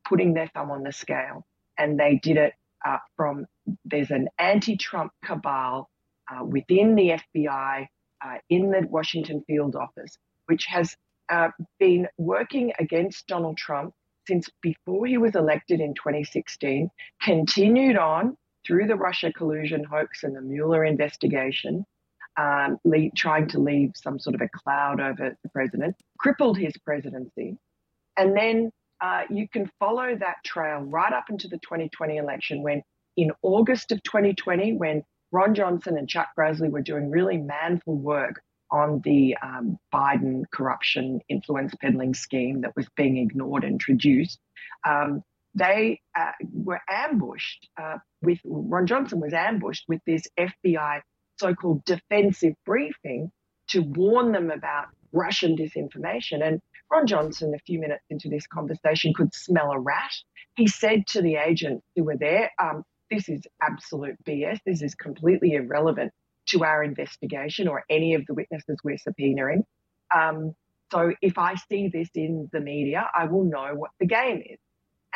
putting 0.08 0.34
their 0.34 0.48
thumb 0.54 0.72
on 0.72 0.84
the 0.84 0.92
scale. 0.94 1.44
And 1.78 2.00
they 2.00 2.20
did 2.22 2.38
it 2.38 2.54
uh, 2.86 3.00
from 3.18 3.48
there's 3.84 4.12
an 4.12 4.30
anti 4.38 4.78
Trump 4.78 5.12
cabal 5.26 5.90
uh, 6.32 6.46
within 6.46 6.96
the 6.96 7.20
FBI 7.36 7.88
uh, 8.26 8.38
in 8.50 8.72
the 8.72 8.86
Washington 8.90 9.44
field 9.48 9.76
office, 9.76 10.18
which 10.48 10.66
has 10.66 10.96
uh, 11.30 11.50
been 11.80 12.08
working 12.18 12.74
against 12.80 13.28
Donald 13.28 13.58
Trump 13.58 13.94
since 14.28 14.50
before 14.62 15.06
he 15.06 15.18
was 15.18 15.36
elected 15.36 15.80
in 15.80 15.94
2016, 15.94 16.90
continued 17.22 17.98
on 17.98 18.36
through 18.66 18.88
the 18.88 18.96
Russia 18.96 19.32
collusion 19.32 19.84
hoax 19.84 20.24
and 20.24 20.36
the 20.36 20.42
Mueller 20.42 20.84
investigation, 20.84 21.86
um, 22.38 22.80
le- 22.84 23.12
trying 23.16 23.48
to 23.50 23.60
leave 23.60 23.92
some 23.96 24.18
sort 24.18 24.34
of 24.34 24.42
a 24.42 24.50
cloud 24.50 25.00
over 25.00 25.38
the 25.44 25.50
president, 25.50 25.96
crippled 26.18 26.58
his 26.58 26.74
presidency. 26.84 27.58
And 28.18 28.36
then 28.36 28.72
uh, 29.02 29.24
you 29.30 29.48
can 29.48 29.70
follow 29.80 30.16
that 30.16 30.38
trail 30.44 30.80
right 30.80 31.14
up 31.14 31.26
into 31.30 31.48
the 31.48 31.58
2020 31.58 32.18
election 32.18 32.64
when, 32.64 32.82
in 33.18 33.32
August 33.44 33.92
of 33.92 34.02
2020, 34.04 34.74
when 34.74 35.04
Ron 35.32 35.56
Johnson 35.56 35.98
and 35.98 36.08
Chuck 36.08 36.30
Grassley 36.38 36.70
were 36.70 36.82
doing 36.82 37.10
really 37.10 37.38
manful 37.38 37.96
work 37.98 38.42
on 38.72 39.02
the 39.04 39.38
um, 39.42 39.78
Biden 39.94 40.44
corruption 40.52 41.22
influence 41.30 41.74
peddling 41.80 42.14
scheme 42.14 42.62
that 42.62 42.76
was 42.76 42.88
being 42.96 43.18
ignored 43.18 43.64
and 43.64 43.74
introduced. 43.74 44.40
Um, 44.86 45.24
they 45.54 46.02
uh, 46.18 46.32
were 46.52 46.82
ambushed 46.90 47.70
uh, 47.82 47.98
with 48.22 48.40
Ron 48.44 48.88
Johnson 48.88 49.22
was 49.22 49.34
ambushed 49.34 49.86
with 49.88 50.02
this 50.06 50.24
FBI 50.38 51.02
so-called 51.38 51.84
defensive 51.86 52.54
briefing 52.66 53.32
to 53.70 53.82
warn 53.82 54.32
them 54.32 54.52
about 54.52 54.88
Russian 55.12 55.56
disinformation. 55.56 56.46
And 56.46 56.62
Ron 56.92 57.08
Johnson, 57.08 57.54
a 57.56 57.60
few 57.60 57.80
minutes 57.80 58.04
into 58.10 58.30
this 58.30 58.48
conversation, 58.48 59.14
could 59.14 59.34
smell 59.34 59.72
a 59.72 59.80
rat. 59.80 60.12
He 60.56 60.68
said 60.68 61.08
to 61.08 61.22
the 61.22 61.36
agents 61.36 61.86
who 61.96 62.04
were 62.04 62.18
there, 62.18 62.52
um, 62.62 62.84
"This 63.16 63.30
is 63.30 63.42
absolute 63.62 64.18
BS. 64.26 64.60
This 64.66 64.82
is 64.82 64.96
completely 64.96 65.52
irrelevant 65.54 66.12
to 66.52 66.64
our 66.64 66.84
investigation 66.84 67.68
or 67.68 67.84
any 67.90 68.14
of 68.16 68.26
the 68.28 68.34
witnesses 68.34 68.78
we're 68.84 68.98
subpoenaing." 69.08 69.64
Um, 70.14 70.56
So 70.92 71.14
if 71.22 71.38
I 71.38 71.56
see 71.56 71.90
this 71.90 72.10
in 72.14 72.50
the 72.54 72.60
media, 72.60 73.02
I 73.22 73.26
will 73.26 73.44
know 73.44 73.70
what 73.74 73.92
the 74.00 74.06
game 74.06 74.42
is. 74.54 74.60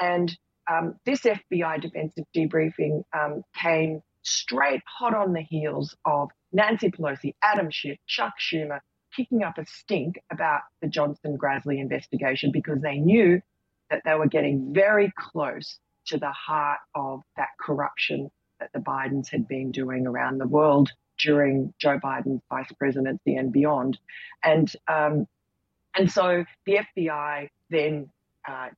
And 0.01 0.27
um, 0.72 0.96
this 1.06 1.22
FBI 1.22 1.82
defensive 1.82 2.25
debriefing 2.36 3.03
um, 3.13 3.44
came 3.53 4.01
straight 4.24 4.82
hot 4.86 5.13
on 5.13 5.34
the 5.34 5.41
heels 5.41 5.96
of 6.06 6.29
Nancy 6.51 6.89
Pelosi, 6.89 7.36
Adam 7.41 7.70
Schiff, 7.70 7.98
Chuck 8.08 8.34
Schumer 8.39 8.79
kicking 9.15 9.44
up 9.44 9.58
a 9.58 9.65
stink 9.65 10.20
about 10.32 10.62
the 10.82 10.88
Johnson 10.88 11.38
Grassley 11.38 11.79
investigation 11.79 12.51
because 12.51 12.82
they 12.82 12.98
knew 12.98 13.41
that 13.89 14.01
they 14.06 14.15
were 14.15 14.27
getting 14.27 14.74
very 14.74 15.12
close 15.18 15.79
to 16.08 16.18
the 16.18 16.32
heart 16.32 16.79
of 16.96 17.22
that 17.38 17.50
corruption 17.60 18.32
that 18.60 18.72
the 18.74 18.79
Bidens 18.79 19.29
had 19.29 19.48
been 19.48 19.72
doing 19.72 20.08
around 20.08 20.38
the 20.38 20.48
world 20.48 20.91
during 21.20 21.74
Joe 21.79 22.00
Biden's 22.00 22.41
vice 22.50 22.72
presidency 22.77 23.36
and 23.36 23.51
beyond. 23.51 23.98
And 24.44 24.72
um, 24.88 25.27
and 25.96 26.12
so 26.12 26.46
the 26.65 26.79
FBI 26.98 27.50
then 27.70 28.10
uh, 28.48 28.70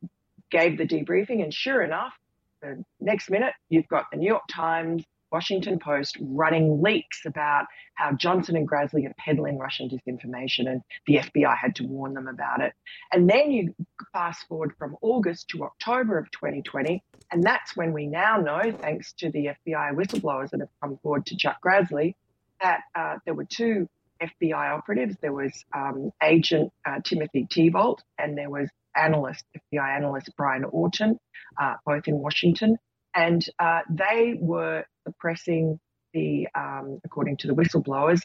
gave 0.50 0.78
the 0.78 0.86
debriefing, 0.86 1.44
and 1.44 1.54
sure 1.54 1.82
enough, 1.82 2.14
the 2.62 2.84
next 3.00 3.30
minute 3.30 3.54
you've 3.70 3.88
got 3.88 4.06
the 4.12 4.18
New 4.18 4.28
York 4.28 4.48
Times, 4.50 5.04
Washington 5.32 5.80
Post 5.80 6.18
running 6.20 6.82
leaks 6.82 7.26
about 7.26 7.66
how 7.96 8.12
Johnson 8.14 8.56
and 8.56 8.70
Grassley 8.70 9.06
are 9.08 9.14
peddling 9.18 9.58
Russian 9.58 9.90
disinformation, 9.90 10.70
and 10.70 10.82
the 11.08 11.18
FBI 11.18 11.58
had 11.58 11.76
to 11.76 11.84
warn 11.84 12.14
them 12.14 12.28
about 12.28 12.62
it. 12.62 12.74
And 13.12 13.30
then 13.30 13.52
you 13.52 13.74
fast 14.14 14.48
forward 14.48 14.74
from 14.78 14.98
August 15.02 15.48
to 15.50 15.64
October 15.64 16.18
of 16.18 16.30
2020, 16.32 17.04
and 17.32 17.44
that's 17.44 17.76
when 17.76 17.94
we 17.94 18.08
now 18.08 18.38
know, 18.38 18.72
thanks 18.72 19.14
to 19.14 19.32
the 19.32 19.50
FBI 19.68 19.94
whistleblowers 19.94 20.50
that 20.52 20.60
have 20.60 20.70
come 20.82 20.98
forward 21.02 21.26
to 21.28 21.38
Chuck 21.38 21.58
Grassley, 21.66 22.16
that 22.62 22.82
uh, 22.96 23.18
there 23.26 23.34
were 23.34 23.46
two 23.46 23.88
FBI 24.22 24.72
operatives. 24.78 25.16
There 25.22 25.34
was 25.34 25.66
um, 25.74 26.12
Agent 26.22 26.72
uh, 26.86 27.00
Timothy 27.04 27.48
Thibault, 27.52 27.98
and 28.18 28.38
there 28.38 28.50
was 28.50 28.70
analyst, 28.96 29.46
FBI 29.56 29.98
analyst 29.98 30.32
Brian 30.38 30.64
Auten, 30.64 31.18
uh, 31.60 31.76
both 31.86 32.08
in 32.08 32.20
Washington. 32.20 32.78
And 33.16 33.46
uh, 33.60 33.82
they 33.90 34.36
were 34.40 34.86
suppressing 35.08 35.80
the, 36.14 36.48
um, 36.56 37.00
according 37.04 37.38
to 37.38 37.48
the 37.48 37.54
whistleblowers, 37.54 38.22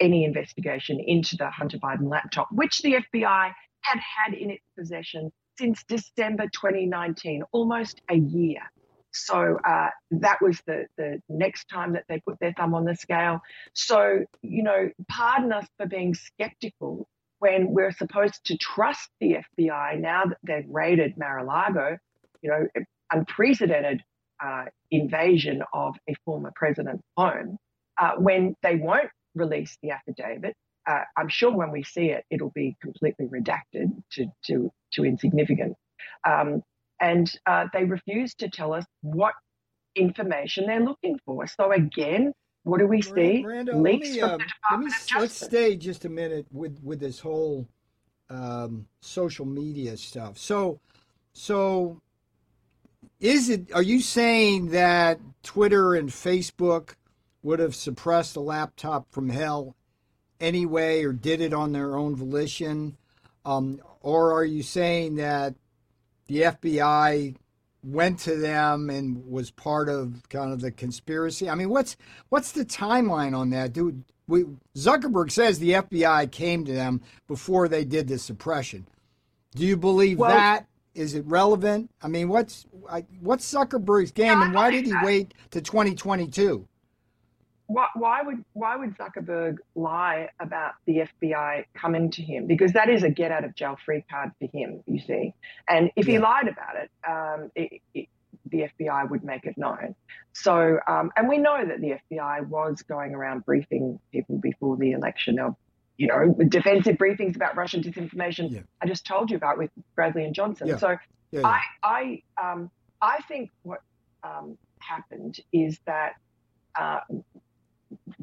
any 0.00 0.24
investigation 0.24 0.98
into 1.00 1.36
the 1.36 1.50
Hunter 1.50 1.78
Biden 1.78 2.10
laptop, 2.10 2.48
which 2.50 2.82
the 2.82 2.96
FBI 3.14 3.52
had 3.80 3.98
had 3.98 4.34
in 4.34 4.50
its 4.50 4.64
possession 4.76 5.30
since 5.58 5.84
December 5.84 6.44
2019, 6.44 7.44
almost 7.52 8.00
a 8.10 8.16
year. 8.16 8.62
So 9.12 9.58
uh, 9.62 9.88
that 10.12 10.38
was 10.40 10.60
the, 10.66 10.86
the 10.96 11.20
next 11.28 11.68
time 11.68 11.92
that 11.92 12.04
they 12.08 12.20
put 12.20 12.38
their 12.40 12.54
thumb 12.54 12.74
on 12.74 12.84
the 12.86 12.96
scale. 12.96 13.40
So, 13.74 14.24
you 14.40 14.62
know, 14.62 14.90
pardon 15.08 15.52
us 15.52 15.66
for 15.76 15.86
being 15.86 16.14
skeptical 16.14 17.06
when 17.38 17.72
we're 17.72 17.92
supposed 17.92 18.40
to 18.46 18.56
trust 18.56 19.10
the 19.20 19.36
FBI 19.58 20.00
now 20.00 20.24
that 20.26 20.38
they've 20.42 20.68
raided 20.68 21.18
Mar-a-Lago, 21.18 21.98
you 22.40 22.50
know, 22.50 22.84
unprecedented 23.12 24.02
uh, 24.42 24.64
invasion 24.90 25.62
of 25.72 25.96
a 26.08 26.14
former 26.24 26.52
president's 26.54 27.04
home, 27.16 27.58
uh, 28.00 28.12
when 28.16 28.54
they 28.62 28.76
won't 28.76 29.10
release 29.34 29.76
the 29.82 29.90
affidavit, 29.90 30.54
uh, 30.88 31.00
I'm 31.16 31.28
sure 31.28 31.52
when 31.56 31.70
we 31.70 31.82
see 31.84 32.06
it, 32.10 32.24
it'll 32.30 32.50
be 32.50 32.76
completely 32.80 33.26
redacted 33.26 34.02
to 34.12 34.26
to 34.46 34.72
to 34.94 35.04
insignificant. 35.04 35.76
Um, 36.26 36.62
and 37.00 37.32
uh, 37.46 37.66
they 37.72 37.84
refuse 37.84 38.34
to 38.36 38.48
tell 38.48 38.72
us 38.72 38.84
what 39.00 39.34
information 39.94 40.66
they're 40.66 40.80
looking 40.80 41.18
for. 41.24 41.46
So 41.46 41.72
again, 41.72 42.32
what 42.64 42.78
do 42.78 42.86
we 42.86 43.02
see? 43.02 43.44
Leaks 43.44 43.74
let 43.74 43.74
me, 43.74 44.20
um, 44.20 44.40
let 44.70 44.80
me 44.80 44.90
let's 45.18 45.44
stay 45.44 45.76
just 45.76 46.04
a 46.04 46.08
minute 46.08 46.46
with 46.50 46.78
with 46.82 47.00
this 47.00 47.18
whole 47.20 47.68
um, 48.30 48.86
social 49.00 49.44
media 49.44 49.96
stuff. 49.96 50.38
So, 50.38 50.80
so 51.32 52.00
is 53.22 53.48
it? 53.48 53.72
Are 53.72 53.82
you 53.82 54.00
saying 54.00 54.70
that 54.70 55.20
Twitter 55.44 55.94
and 55.94 56.10
Facebook 56.10 56.96
would 57.42 57.60
have 57.60 57.74
suppressed 57.74 58.36
a 58.36 58.40
laptop 58.40 59.06
from 59.12 59.30
hell 59.30 59.76
anyway, 60.40 61.04
or 61.04 61.12
did 61.12 61.40
it 61.40 61.54
on 61.54 61.72
their 61.72 61.96
own 61.96 62.16
volition? 62.16 62.96
Um, 63.44 63.80
or 64.00 64.32
are 64.32 64.44
you 64.44 64.62
saying 64.62 65.14
that 65.16 65.54
the 66.26 66.42
FBI 66.42 67.36
went 67.84 68.18
to 68.20 68.36
them 68.36 68.90
and 68.90 69.24
was 69.28 69.50
part 69.52 69.88
of 69.88 70.28
kind 70.28 70.52
of 70.52 70.60
the 70.60 70.72
conspiracy? 70.72 71.48
I 71.48 71.54
mean, 71.54 71.70
what's 71.70 71.96
what's 72.28 72.50
the 72.50 72.64
timeline 72.64 73.38
on 73.38 73.50
that? 73.50 73.72
Do 73.72 74.02
we, 74.26 74.46
Zuckerberg 74.76 75.30
says 75.30 75.60
the 75.60 75.72
FBI 75.72 76.30
came 76.32 76.64
to 76.64 76.72
them 76.72 77.02
before 77.28 77.68
they 77.68 77.84
did 77.84 78.08
the 78.08 78.18
suppression. 78.18 78.88
Do 79.54 79.64
you 79.64 79.76
believe 79.76 80.18
well, 80.18 80.30
that? 80.30 80.66
Is 80.94 81.14
it 81.14 81.24
relevant? 81.26 81.90
I 82.02 82.08
mean, 82.08 82.28
what's 82.28 82.66
what's 83.20 83.50
Zuckerberg's 83.50 84.12
game, 84.12 84.42
and 84.42 84.54
why 84.54 84.70
did 84.70 84.86
he 84.86 84.92
wait 85.02 85.34
to 85.50 85.60
2022? 85.60 86.68
why, 87.72 87.86
why 87.94 88.22
would 88.22 88.44
why 88.52 88.76
would 88.76 88.96
Zuckerberg 88.98 89.56
lie 89.74 90.28
about 90.38 90.72
the 90.86 91.04
FBI 91.22 91.64
coming 91.74 92.10
to 92.12 92.22
him? 92.22 92.46
Because 92.46 92.72
that 92.72 92.88
is 92.88 93.02
a 93.02 93.10
get 93.10 93.32
out 93.32 93.44
of 93.44 93.54
jail 93.54 93.76
free 93.84 94.04
card 94.10 94.32
for 94.38 94.48
him, 94.52 94.82
you 94.86 95.00
see. 95.00 95.34
And 95.68 95.90
if 95.96 96.06
yeah. 96.06 96.12
he 96.12 96.18
lied 96.18 96.48
about 96.48 96.76
it, 96.76 96.90
um, 97.08 97.50
it, 97.54 97.80
it, 97.94 98.08
the 98.50 98.68
FBI 98.78 99.10
would 99.10 99.24
make 99.24 99.46
it 99.46 99.56
known. 99.56 99.94
So, 100.34 100.78
um, 100.86 101.10
and 101.16 101.28
we 101.28 101.38
know 101.38 101.64
that 101.66 101.80
the 101.80 101.94
FBI 102.10 102.46
was 102.46 102.82
going 102.82 103.14
around 103.14 103.46
briefing 103.46 103.98
people 104.10 104.38
before 104.38 104.76
the 104.76 104.92
election. 104.92 105.38
Of, 105.38 105.54
you 105.96 106.06
know, 106.08 106.34
defensive 106.48 106.96
briefings 106.96 107.36
about 107.36 107.56
Russian 107.56 107.82
disinformation. 107.82 108.50
Yeah. 108.50 108.60
I 108.80 108.86
just 108.86 109.06
told 109.06 109.30
you 109.30 109.36
about 109.36 109.58
with 109.58 109.70
Grassley 109.96 110.24
and 110.24 110.34
Johnson. 110.34 110.68
Yeah. 110.68 110.76
So, 110.78 110.96
I 111.44 111.60
I 111.82 112.22
um, 112.42 112.70
I 113.00 113.18
think 113.28 113.50
what 113.62 113.80
um, 114.22 114.58
happened 114.78 115.38
is 115.52 115.78
that. 115.86 116.14
Uh, 116.74 117.00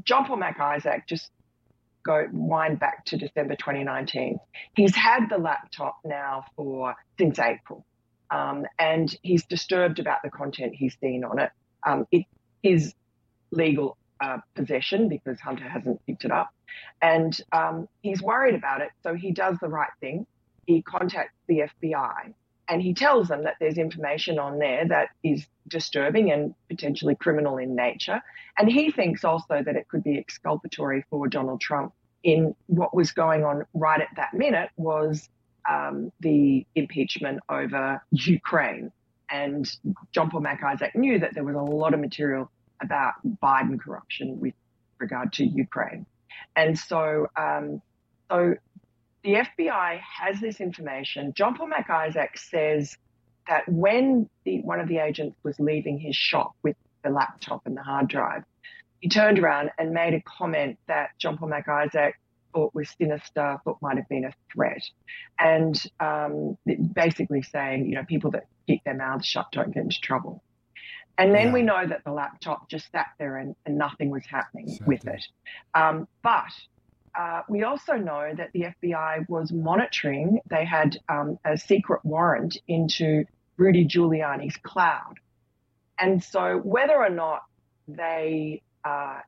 John 0.04 0.26
Paul 0.26 0.38
Mac 0.38 0.60
Isaac, 0.60 1.04
just 1.08 1.30
go 2.04 2.26
wind 2.32 2.80
back 2.80 3.06
to 3.06 3.18
December 3.18 3.56
2019. 3.56 4.40
He's 4.76 4.96
had 4.96 5.28
the 5.30 5.38
laptop 5.38 6.00
now 6.04 6.46
for 6.56 6.96
since 7.18 7.40
April, 7.40 7.86
um, 8.32 8.66
and 8.78 9.14
he's 9.22 9.46
disturbed 9.46 10.00
about 10.00 10.20
the 10.24 10.30
content 10.30 10.74
he's 10.76 10.98
seen 11.00 11.24
on 11.24 11.40
it. 11.40 11.52
Um, 11.86 12.08
it 12.12 12.26
is 12.64 12.94
legal 13.52 13.98
uh, 14.22 14.38
possession 14.56 15.10
because 15.10 15.40
Hunter 15.40 15.68
hasn't 15.68 16.06
picked 16.06 16.26
it 16.26 16.32
up, 16.32 16.54
and 17.02 17.40
um, 17.52 17.88
he's 18.02 18.22
worried 18.22 18.56
about 18.56 18.82
it. 18.82 18.90
So 19.04 19.14
he 19.14 19.32
does 19.32 19.58
the 19.62 19.70
right 19.70 19.92
thing. 20.00 20.26
He 20.66 20.82
contacts 20.82 21.34
the 21.48 21.64
FBI 21.82 22.34
and 22.70 22.82
he 22.82 22.94
tells 22.94 23.28
them 23.28 23.44
that 23.44 23.56
there's 23.60 23.78
information 23.78 24.38
on 24.38 24.60
there 24.60 24.88
that 24.88 25.10
is 25.24 25.46
disturbing 25.68 26.32
and 26.32 26.54
potentially 26.70 27.16
criminal 27.16 27.58
in 27.58 27.76
nature. 27.76 28.22
And 28.58 28.72
he 28.72 28.92
thinks 28.92 29.24
also 29.24 29.62
that 29.64 29.76
it 29.76 29.88
could 29.88 30.04
be 30.04 30.18
exculpatory 30.20 31.04
for 31.10 31.28
Donald 31.28 31.62
Trump 31.62 31.94
in 32.24 32.56
what 32.68 32.96
was 32.96 33.12
going 33.12 33.44
on 33.44 33.66
right 33.74 34.00
at 34.00 34.10
that 34.18 34.34
minute 34.34 34.70
was 34.78 35.28
um, 35.70 36.12
the 36.20 36.66
impeachment 36.76 37.40
over 37.50 38.04
Ukraine. 38.12 38.92
And 39.32 39.70
John 40.12 40.30
Paul 40.30 40.42
Mac 40.42 40.62
Isaac 40.64 40.96
knew 40.96 41.20
that 41.20 41.34
there 41.34 41.44
was 41.44 41.56
a 41.56 41.60
lot 41.60 41.94
of 41.94 42.00
material 42.00 42.52
about 42.82 43.14
Biden 43.44 43.80
corruption 43.80 44.40
with 44.40 44.54
regard 45.00 45.34
to 45.34 45.46
Ukraine. 45.46 46.06
And 46.56 46.78
so, 46.78 47.28
um, 47.36 47.82
so 48.30 48.56
the 49.24 49.34
FBI 49.34 50.00
has 50.00 50.40
this 50.40 50.60
information. 50.62 51.34
John 51.34 51.56
Paul 51.56 51.68
Mac 51.68 51.90
Isaac 51.90 52.38
says 52.38 52.98
that 53.48 53.68
when 53.68 54.30
the, 54.46 54.62
one 54.62 54.80
of 54.80 54.88
the 54.88 55.00
agents 55.00 55.38
was 55.44 55.60
leaving 55.60 56.00
his 56.00 56.16
shop 56.16 56.54
with 56.64 56.76
the 57.04 57.10
laptop 57.10 57.62
and 57.66 57.76
the 57.76 57.84
hard 57.84 58.08
drive, 58.08 58.44
he 59.00 59.10
turned 59.10 59.40
around 59.40 59.72
and 59.78 59.92
made 59.92 60.14
a 60.14 60.22
comment 60.22 60.78
that 60.88 61.12
John 61.18 61.38
Paul 61.38 61.50
Mac 61.50 61.68
Isaac 61.68 62.16
thought 62.54 62.74
was 62.74 62.90
sinister, 62.98 63.60
thought 63.64 63.78
might 63.82 63.98
have 63.98 64.10
been 64.10 64.26
a 64.26 64.34
threat. 64.52 64.82
And 65.40 65.82
um, 66.00 66.58
basically 66.94 67.42
saying, 67.42 67.88
you 67.88 67.96
know, 67.96 68.04
people 68.04 68.32
that 68.32 68.46
keep 68.68 68.84
their 68.84 68.96
mouths 68.96 69.26
shut 69.26 69.48
don't 69.52 69.74
get 69.74 69.84
into 69.84 70.00
trouble. 70.02 70.44
And 71.20 71.36
then 71.36 71.48
yeah. 71.48 71.54
we 71.54 71.62
know 71.64 71.86
that 71.86 72.06
the 72.06 72.14
laptop 72.14 72.70
just 72.70 72.90
sat 72.94 73.08
there 73.20 73.36
and, 73.36 73.54
and 73.66 73.78
nothing 73.78 74.10
was 74.10 74.26
happening 74.26 74.80
with 74.86 75.06
it. 75.06 75.22
Um, 75.76 76.08
but 76.24 76.54
uh, 77.14 77.42
we 77.50 77.64
also 77.64 77.96
know 77.96 78.32
that 78.38 78.52
the 78.54 78.68
FBI 78.82 79.28
was 79.28 79.52
monitoring, 79.52 80.40
they 80.50 80.64
had 80.64 80.98
um, 81.10 81.38
a 81.44 81.58
secret 81.58 82.00
warrant 82.06 82.58
into 82.70 83.26
Rudy 83.58 83.86
Giuliani's 83.86 84.56
cloud. 84.64 85.16
And 86.00 86.24
so, 86.24 86.62
whether 86.64 86.96
or 86.96 87.10
not 87.10 87.42
they 87.90 88.62
uh, 88.86 89.20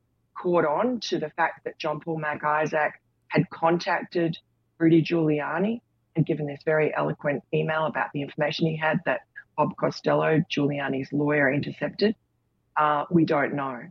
caught 0.41 0.63
on 0.63 1.01
to 1.01 1.19
the 1.19 1.29
fact 1.31 1.65
that 1.65 1.77
John 1.77 1.99
Paul 1.99 2.19
Mac 2.19 2.41
Isaac 2.45 2.93
had 3.27 3.49
contacted 3.49 4.37
Rudy 4.77 5.03
Giuliani 5.03 5.81
and 6.15 6.25
given 6.25 6.47
this 6.47 6.61
very 6.63 6.95
eloquent 6.95 7.43
email 7.53 7.85
about 7.85 8.11
the 8.13 8.21
information 8.21 8.67
he 8.67 8.77
had 8.77 8.99
that 9.05 9.21
Bob 9.57 9.75
Costello, 9.77 10.43
Giuliani's 10.49 11.11
lawyer, 11.11 11.51
intercepted, 11.51 12.15
uh, 12.77 13.05
we 13.09 13.25
don't 13.25 13.53
know. 13.53 13.81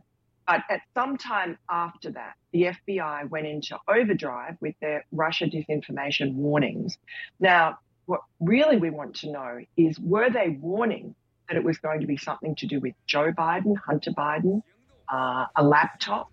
But 0.47 0.61
at 0.69 0.81
some 0.93 1.17
time 1.17 1.57
after 1.69 2.11
that, 2.11 2.33
the 2.51 2.63
FBI 2.63 3.29
went 3.29 3.47
into 3.47 3.77
overdrive 3.87 4.57
with 4.59 4.75
their 4.81 5.05
Russia 5.11 5.45
disinformation 5.45 6.33
warnings. 6.33 6.97
Now, 7.39 7.77
what 8.05 8.21
really 8.39 8.77
we 8.77 8.89
want 8.89 9.15
to 9.17 9.31
know 9.31 9.59
is 9.77 9.99
were 9.99 10.29
they 10.29 10.49
warning 10.49 11.15
that 11.47 11.57
it 11.57 11.63
was 11.63 11.77
going 11.77 12.01
to 12.01 12.07
be 12.07 12.17
something 12.17 12.55
to 12.55 12.67
do 12.67 12.79
with 12.79 12.93
Joe 13.05 13.31
Biden, 13.31 13.77
Hunter 13.77 14.11
Biden, 14.11 14.61
uh, 15.07 15.45
a 15.55 15.63
laptop, 15.63 16.31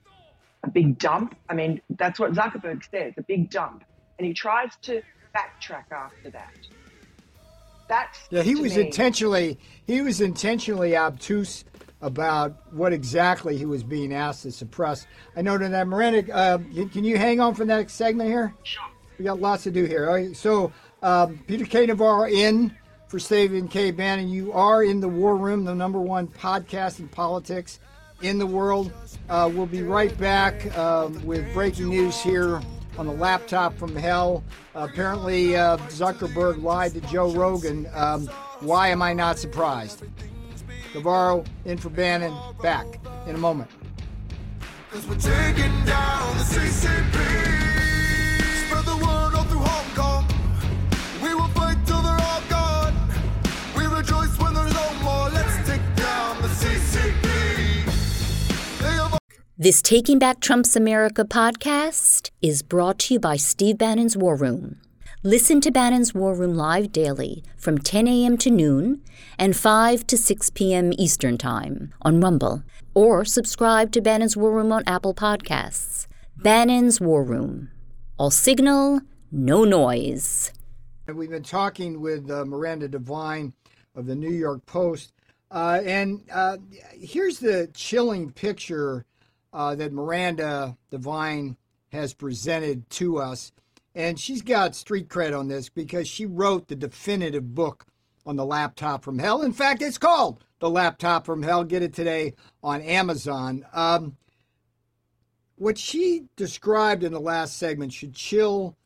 a 0.65 0.71
big 0.71 0.99
dump? 0.99 1.37
I 1.49 1.55
mean, 1.55 1.81
that's 1.91 2.19
what 2.19 2.33
Zuckerberg 2.33 2.83
says 2.91 3.15
a 3.19 3.23
big 3.23 3.51
dump. 3.51 3.85
And 4.19 4.27
he 4.27 4.35
tries 4.35 4.75
to 4.83 5.03
backtrack 5.35 5.93
after 5.93 6.31
that. 6.31 6.55
That's 7.89 8.19
yeah. 8.31 8.43
He 8.43 8.55
was 8.55 8.77
me, 8.77 8.87
intentionally 8.87 9.59
he 9.87 10.03
was 10.03 10.21
intentionally 10.21 10.97
obtuse 10.97 11.65
about 12.01 12.73
what 12.73 12.93
exactly 12.93 13.57
he 13.57 13.65
was 13.65 13.83
being 13.83 14.13
asked 14.13 14.43
to 14.43 14.53
suppress. 14.53 15.07
I 15.37 15.43
noted 15.43 15.73
that 15.73 15.89
Miranda. 15.89 16.33
Uh, 16.33 16.59
can 16.93 17.05
you 17.05 17.17
hang 17.17 17.41
on 17.41 17.55
for 17.55 17.65
the 17.65 17.75
next 17.75 17.95
segment 17.95 18.29
here? 18.29 18.55
Sure. 18.63 18.85
We 19.19 19.25
got 19.25 19.41
lots 19.41 19.65
to 19.65 19.71
do 19.71 19.85
here. 19.85 20.07
All 20.07 20.15
right, 20.15 20.37
so 20.37 20.73
um, 21.03 21.41
Peter 21.47 21.65
K. 21.65 21.87
Navarro 21.87 22.29
in 22.29 22.77
for 23.09 23.19
Stephen 23.19 23.67
K. 23.67 23.91
Bannon. 23.91 24.29
You 24.29 24.53
are 24.53 24.85
in 24.85 25.01
the 25.01 25.09
War 25.09 25.37
Room, 25.37 25.65
the 25.65 25.75
number 25.75 26.01
one 26.01 26.29
podcast 26.29 27.01
in 27.01 27.09
politics 27.09 27.81
in 28.23 28.39
the 28.39 28.47
world. 28.47 28.93
Uh, 29.29 29.51
we'll 29.53 29.67
be 29.67 29.83
right 29.83 30.17
back 30.19 30.77
um, 30.79 31.25
with 31.25 31.53
breaking 31.53 31.89
news 31.89 32.21
here 32.21 32.61
on 32.99 33.07
the 33.07 33.13
laptop 33.13 33.77
from 33.79 33.95
hell. 33.95 34.43
Uh, 34.75 34.89
apparently, 34.91 35.57
uh, 35.57 35.77
Zuckerberg 35.89 36.63
lied 36.63 36.93
to 36.93 37.01
Joe 37.03 37.31
Rogan. 37.33 37.87
Um, 37.95 38.27
why 38.61 38.89
am 38.89 39.01
I 39.03 39.13
not 39.13 39.39
surprised? 39.39 40.03
Navarro 40.95 41.45
in 41.65 41.79
for 41.79 41.91
Bannon. 41.91 42.37
Back 42.61 42.87
in 43.27 43.35
a 43.35 43.39
moment. 43.39 43.71
Cause 44.91 45.07
we're 45.07 45.15
taking 45.17 45.73
down 45.85 46.37
the 46.39 46.45
CCP. 46.45 47.15
Spread 48.67 48.85
the 48.85 48.97
word 48.97 49.35
all 49.35 49.45
through 49.45 49.61
Hong 49.61 49.95
Kong. 49.95 50.27
We 51.23 51.35
will 51.35 51.49
fight 51.49 51.77
till 51.87 52.03
they're 52.03 52.19
all 52.19 52.43
gone. 52.49 52.95
We 53.77 53.87
rejoice 53.87 54.37
when 54.39 54.55
there's 54.55 54.73
no 54.73 54.95
more. 55.03 55.29
Let's 55.29 55.69
take 55.69 55.83
down 55.95 56.41
the 56.43 56.49
CCP. 56.49 57.19
This 59.59 59.83
Taking 59.83 60.19
Back 60.19 60.41
Trump's 60.41 60.75
America 60.75 61.25
podcast 61.25 62.18
is 62.41 62.63
brought 62.63 63.01
to 63.01 63.15
you 63.15 63.21
by 63.21 63.37
Steve 63.37 63.79
Bannon's 63.79 64.17
War 64.17 64.37
Room. 64.37 64.81
Listen 65.25 65.61
to 65.61 65.73
Bannon's 65.73 66.15
War 66.15 66.35
Room 66.35 66.55
live 66.55 66.93
daily 66.93 67.43
from 67.57 67.79
10 67.79 68.07
a.m. 68.07 68.37
to 68.39 68.51
noon 68.51 69.03
and 69.37 69.57
5 69.57 70.07
to 70.07 70.17
6 70.17 70.51
p.m. 70.51 70.93
Eastern 70.97 71.37
Time 71.37 71.93
on 72.03 72.21
Rumble, 72.21 72.63
or 72.95 73.25
subscribe 73.25 73.91
to 73.93 74.01
Bannon's 74.01 74.37
War 74.37 74.53
Room 74.53 74.71
on 74.71 74.85
Apple 74.87 75.15
Podcasts. 75.15 76.07
Bannon's 76.37 77.01
War 77.01 77.25
Room. 77.25 77.71
All 78.17 78.31
signal, 78.31 79.01
no 79.33 79.65
noise. 79.65 80.53
We've 81.13 81.31
been 81.31 81.43
talking 81.43 82.01
with 82.01 82.31
uh, 82.31 82.45
Miranda 82.45 82.87
Devine 82.87 83.53
of 83.97 84.07
the 84.07 84.15
New 84.15 84.31
York 84.31 84.65
Post, 84.67 85.13
uh, 85.51 85.81
and 85.85 86.23
uh, 86.33 86.59
here's 86.93 87.41
the 87.41 87.69
chilling 87.75 88.31
picture 88.31 89.05
uh, 89.53 89.75
that 89.75 89.93
Miranda 89.93 90.77
Devine 90.91 91.57
has 91.93 92.15
presented 92.15 92.89
to 92.91 93.19
us. 93.19 93.53
And 93.95 94.19
she's 94.19 94.43
got 94.43 94.75
street 94.75 95.09
cred 95.09 95.39
on 95.39 95.49
this 95.49 95.69
because 95.69 96.07
she 96.07 96.27
wrote 96.27 96.69
the 96.69 96.77
definitive 96.77 97.55
book 97.55 97.87
on 98.27 98.37
the 98.37 98.45
laptop 98.45 99.03
from 99.03 99.19
hell. 99.19 99.43
In 99.43 99.53
fact, 99.53 99.83
it's 99.83 99.99
called 99.99 100.45
The 100.61 100.69
Laptop 100.69 101.25
from 101.25 101.43
Hell. 101.43 101.65
Get 101.65 101.83
it 101.83 101.95
today 101.95 102.35
on 102.63 102.83
Amazon. 102.83 103.65
Um, 103.73 104.17
what 105.57 105.79
she 105.79 106.25
described 106.37 107.03
in 107.03 107.13
the 107.13 107.21
last 107.21 107.57
segment 107.57 107.93
should 107.93 108.15
chill 108.15 108.77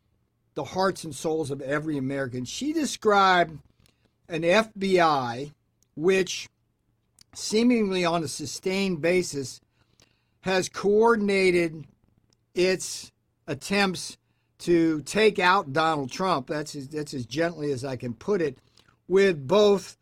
the 0.54 0.64
hearts 0.64 1.04
and 1.04 1.14
souls 1.14 1.50
of 1.50 1.60
every 1.60 1.98
American. 1.98 2.44
She 2.44 2.72
described 2.72 3.58
an 4.28 4.42
FBI 4.42 5.52
which, 5.94 6.48
seemingly 7.34 8.04
on 8.04 8.22
a 8.22 8.28
sustained 8.28 9.02
basis, 9.02 9.60
has 10.40 10.68
coordinated 10.68 11.84
its 12.54 13.12
attempts 13.46 14.18
to 14.58 15.00
take 15.02 15.38
out 15.38 15.72
Donald 15.72 16.10
Trump. 16.10 16.46
That's 16.46 16.74
as, 16.76 16.88
that's 16.88 17.14
as 17.14 17.26
gently 17.26 17.72
as 17.72 17.84
I 17.84 17.96
can 17.96 18.14
put 18.14 18.40
it, 18.40 18.58
with 19.08 19.46
both 19.46 19.96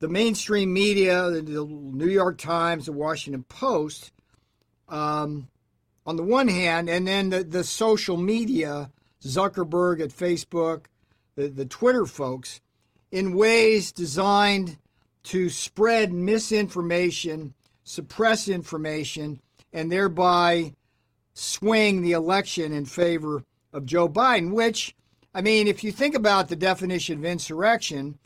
the 0.00 0.08
mainstream 0.08 0.72
media, 0.72 1.30
the, 1.30 1.40
the 1.40 1.64
New 1.64 2.08
York 2.08 2.36
Times, 2.38 2.86
the 2.86 2.92
Washington 2.92 3.44
Post, 3.44 4.12
um, 4.88 5.48
on 6.04 6.16
the 6.16 6.22
one 6.22 6.48
hand, 6.48 6.90
and 6.90 7.06
then 7.06 7.30
the, 7.30 7.44
the 7.44 7.64
social 7.64 8.16
media, 8.16 8.90
Zuckerberg 9.22 10.02
at 10.02 10.10
Facebook, 10.10 10.86
the, 11.36 11.48
the 11.48 11.64
Twitter 11.64 12.04
folks, 12.04 12.60
in 13.10 13.36
ways 13.36 13.92
designed 13.92 14.76
to 15.22 15.48
spread 15.48 16.12
misinformation, 16.12 17.54
suppress 17.84 18.48
information, 18.48 19.40
and 19.72 19.90
thereby 19.90 20.74
swing 21.34 22.02
the 22.02 22.12
election 22.12 22.72
in 22.72 22.84
favor 22.84 23.44
of 23.72 23.86
Joe 23.86 24.08
Biden, 24.08 24.52
which, 24.52 24.94
I 25.34 25.40
mean, 25.40 25.66
if 25.66 25.82
you 25.82 25.92
think 25.92 26.14
about 26.14 26.48
the 26.48 26.56
definition 26.56 27.18
of 27.18 27.24
insurrection, 27.24 28.18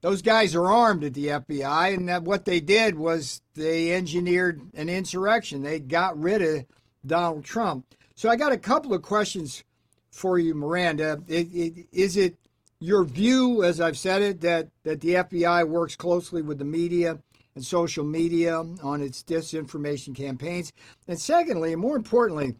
those 0.00 0.20
guys 0.20 0.54
are 0.54 0.70
armed 0.70 1.04
at 1.04 1.14
the 1.14 1.28
FBI, 1.28 1.94
and 1.94 2.08
that 2.08 2.24
what 2.24 2.44
they 2.44 2.60
did 2.60 2.96
was 2.96 3.40
they 3.54 3.94
engineered 3.94 4.60
an 4.74 4.88
insurrection. 4.88 5.62
They 5.62 5.80
got 5.80 6.20
rid 6.20 6.42
of 6.42 6.66
Donald 7.06 7.44
Trump. 7.44 7.86
So 8.14 8.28
I 8.28 8.36
got 8.36 8.52
a 8.52 8.58
couple 8.58 8.92
of 8.92 9.02
questions 9.02 9.64
for 10.10 10.38
you, 10.38 10.54
Miranda. 10.54 11.22
Is 11.26 12.16
it 12.16 12.36
your 12.80 13.04
view, 13.04 13.64
as 13.64 13.80
I've 13.80 13.96
said 13.96 14.20
it, 14.20 14.40
that, 14.42 14.68
that 14.82 15.00
the 15.00 15.14
FBI 15.14 15.66
works 15.66 15.96
closely 15.96 16.42
with 16.42 16.58
the 16.58 16.64
media 16.64 17.18
and 17.54 17.64
social 17.64 18.04
media 18.04 18.58
on 18.58 19.00
its 19.00 19.22
disinformation 19.22 20.14
campaigns? 20.14 20.72
And 21.08 21.20
secondly, 21.20 21.72
and 21.72 21.80
more 21.80 21.96
importantly, 21.96 22.54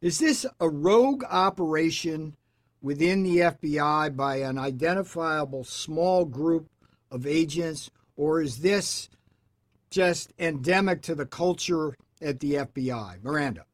is 0.00 0.18
this 0.18 0.46
a 0.60 0.68
rogue 0.68 1.24
operation 1.24 2.36
within 2.82 3.22
the 3.22 3.38
FBI 3.38 4.14
by 4.14 4.36
an 4.36 4.58
identifiable 4.58 5.64
small 5.64 6.24
group 6.24 6.68
of 7.10 7.26
agents, 7.26 7.90
or 8.16 8.42
is 8.42 8.58
this 8.58 9.08
just 9.90 10.32
endemic 10.38 11.02
to 11.02 11.14
the 11.14 11.26
culture 11.26 11.96
at 12.20 12.40
the 12.40 12.54
FBI? 12.54 13.22
Miranda. 13.22 13.64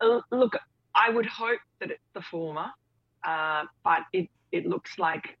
Uh, 0.00 0.20
look, 0.30 0.56
I 0.94 1.10
would 1.10 1.26
hope 1.26 1.60
that 1.80 1.90
it's 1.90 2.00
the 2.14 2.22
former, 2.22 2.66
uh, 3.24 3.64
but 3.84 4.00
it, 4.12 4.28
it 4.50 4.66
looks 4.66 4.98
like 4.98 5.38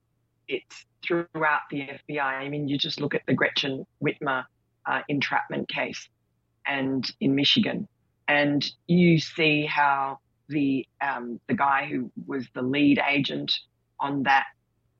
it's 0.48 0.86
throughout 1.06 1.62
the 1.70 1.88
FBI. 2.10 2.20
I 2.20 2.48
mean, 2.48 2.68
you 2.68 2.78
just 2.78 3.00
look 3.00 3.14
at 3.14 3.22
the 3.26 3.34
Gretchen 3.34 3.86
Whitmer 4.02 4.44
uh, 4.86 5.00
entrapment 5.08 5.68
case 5.68 6.08
and 6.66 7.10
in 7.20 7.34
Michigan, 7.34 7.88
and 8.28 8.64
you 8.86 9.18
see 9.18 9.66
how 9.66 10.18
the 10.48 10.86
um, 11.00 11.40
the 11.48 11.54
guy 11.54 11.86
who 11.90 12.10
was 12.26 12.46
the 12.54 12.62
lead 12.62 13.00
agent 13.08 13.52
on 14.00 14.24
that 14.24 14.46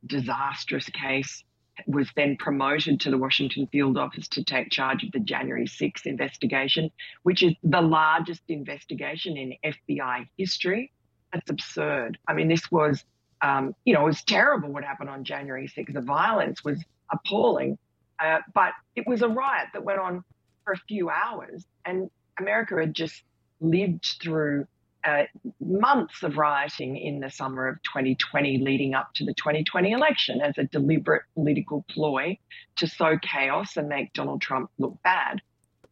disastrous 0.06 0.88
case 0.88 1.44
was 1.86 2.08
then 2.16 2.36
promoted 2.36 3.00
to 3.00 3.10
the 3.10 3.18
Washington 3.18 3.66
field 3.72 3.96
office 3.96 4.28
to 4.28 4.44
take 4.44 4.70
charge 4.70 5.02
of 5.04 5.12
the 5.12 5.20
January 5.20 5.66
6th 5.66 6.04
investigation, 6.04 6.90
which 7.22 7.42
is 7.42 7.54
the 7.62 7.80
largest 7.80 8.42
investigation 8.48 9.36
in 9.36 9.54
FBI 9.64 10.28
history. 10.36 10.92
That's 11.32 11.50
absurd. 11.50 12.18
I 12.28 12.34
mean, 12.34 12.48
this 12.48 12.70
was 12.70 13.04
um, 13.42 13.74
you 13.84 13.92
know, 13.92 14.02
it 14.02 14.06
was 14.06 14.22
terrible 14.22 14.70
what 14.72 14.84
happened 14.84 15.10
on 15.10 15.24
January 15.24 15.68
6th. 15.68 15.92
The 15.92 16.00
violence 16.00 16.64
was 16.64 16.82
appalling, 17.12 17.76
uh, 18.20 18.38
but 18.54 18.72
it 18.94 19.06
was 19.06 19.22
a 19.22 19.28
riot 19.28 19.68
that 19.72 19.84
went 19.84 19.98
on 19.98 20.24
for 20.64 20.72
a 20.72 20.78
few 20.88 21.10
hours, 21.10 21.64
and 21.84 22.08
America 22.38 22.76
had 22.78 22.94
just 22.94 23.22
lived 23.60 24.16
through 24.22 24.66
uh, 25.04 25.24
months 25.60 26.22
of 26.22 26.36
rioting 26.36 26.96
in 26.96 27.18
the 27.18 27.30
summer 27.30 27.66
of 27.66 27.82
2020 27.82 28.58
leading 28.58 28.94
up 28.94 29.12
to 29.14 29.24
the 29.24 29.34
2020 29.34 29.90
election 29.90 30.40
as 30.40 30.56
a 30.58 30.64
deliberate 30.64 31.22
political 31.34 31.84
ploy 31.90 32.38
to 32.76 32.86
sow 32.86 33.18
chaos 33.18 33.76
and 33.76 33.88
make 33.88 34.12
Donald 34.12 34.40
Trump 34.40 34.70
look 34.78 34.96
bad. 35.02 35.40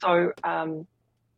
So 0.00 0.32
um, 0.44 0.86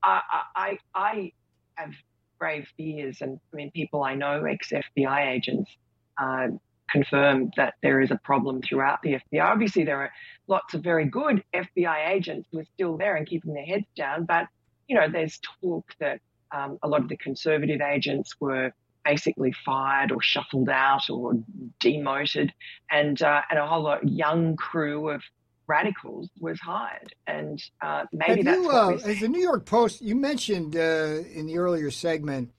I, 0.02 0.20
I, 0.54 0.78
I 0.94 1.32
have 1.76 1.92
grave 2.38 2.66
fears, 2.76 3.22
and 3.22 3.40
I 3.52 3.56
mean, 3.56 3.70
people 3.70 4.02
I 4.02 4.14
know, 4.14 4.44
ex 4.44 4.70
FBI 4.70 5.32
agents, 5.32 5.70
uh, 6.18 6.48
confirmed 6.90 7.54
that 7.56 7.74
there 7.82 8.00
is 8.00 8.10
a 8.10 8.20
problem 8.22 8.60
throughout 8.60 9.00
the 9.02 9.18
FBI. 9.32 9.42
Obviously, 9.42 9.84
there 9.84 9.98
are 9.98 10.12
lots 10.46 10.74
of 10.74 10.82
very 10.82 11.06
good 11.06 11.42
FBI 11.54 12.10
agents 12.10 12.48
who 12.52 12.58
are 12.58 12.66
still 12.74 12.96
there 12.96 13.16
and 13.16 13.26
keeping 13.26 13.54
their 13.54 13.64
heads 13.64 13.86
down, 13.96 14.24
but 14.24 14.46
you 14.88 14.96
know, 14.96 15.08
there's 15.08 15.40
talk 15.60 15.86
that 16.00 16.20
um, 16.50 16.78
a 16.82 16.88
lot 16.88 17.00
of 17.00 17.08
the 17.08 17.16
conservative 17.16 17.80
agents 17.80 18.34
were 18.40 18.72
basically 19.04 19.52
fired 19.64 20.12
or 20.12 20.22
shuffled 20.22 20.68
out 20.68 21.08
or 21.08 21.32
demoted, 21.80 22.52
and 22.90 23.20
uh, 23.22 23.40
and 23.50 23.58
a 23.58 23.66
whole 23.66 23.82
lot 23.82 24.06
young 24.06 24.56
crew 24.56 25.08
of 25.08 25.22
radicals 25.66 26.28
was 26.38 26.60
hired, 26.60 27.14
and 27.26 27.62
uh, 27.80 28.04
maybe 28.12 28.42
Have 28.42 28.44
that's 28.44 28.62
you, 28.62 28.70
uh, 28.70 29.10
as 29.10 29.20
the 29.20 29.28
New 29.28 29.40
York 29.40 29.64
Post, 29.64 30.02
you 30.02 30.14
mentioned 30.14 30.76
uh, 30.76 31.22
in 31.32 31.46
the 31.46 31.58
earlier 31.58 31.90
segment 31.90 32.52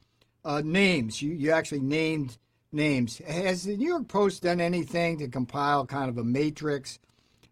uh, 0.44 0.62
names. 0.64 1.22
You 1.22 1.34
you 1.34 1.52
actually 1.52 1.82
named 1.82 2.38
names. 2.74 3.20
Has 3.20 3.64
the 3.64 3.78
New 3.78 3.88
York 3.88 4.08
Post 4.08 4.44
done 4.44 4.62
anything 4.62 5.20
to 5.20 5.28
compile 5.28 5.86
kind 5.86 6.10
of 6.10 6.18
a 6.18 6.24
matrix 6.24 7.00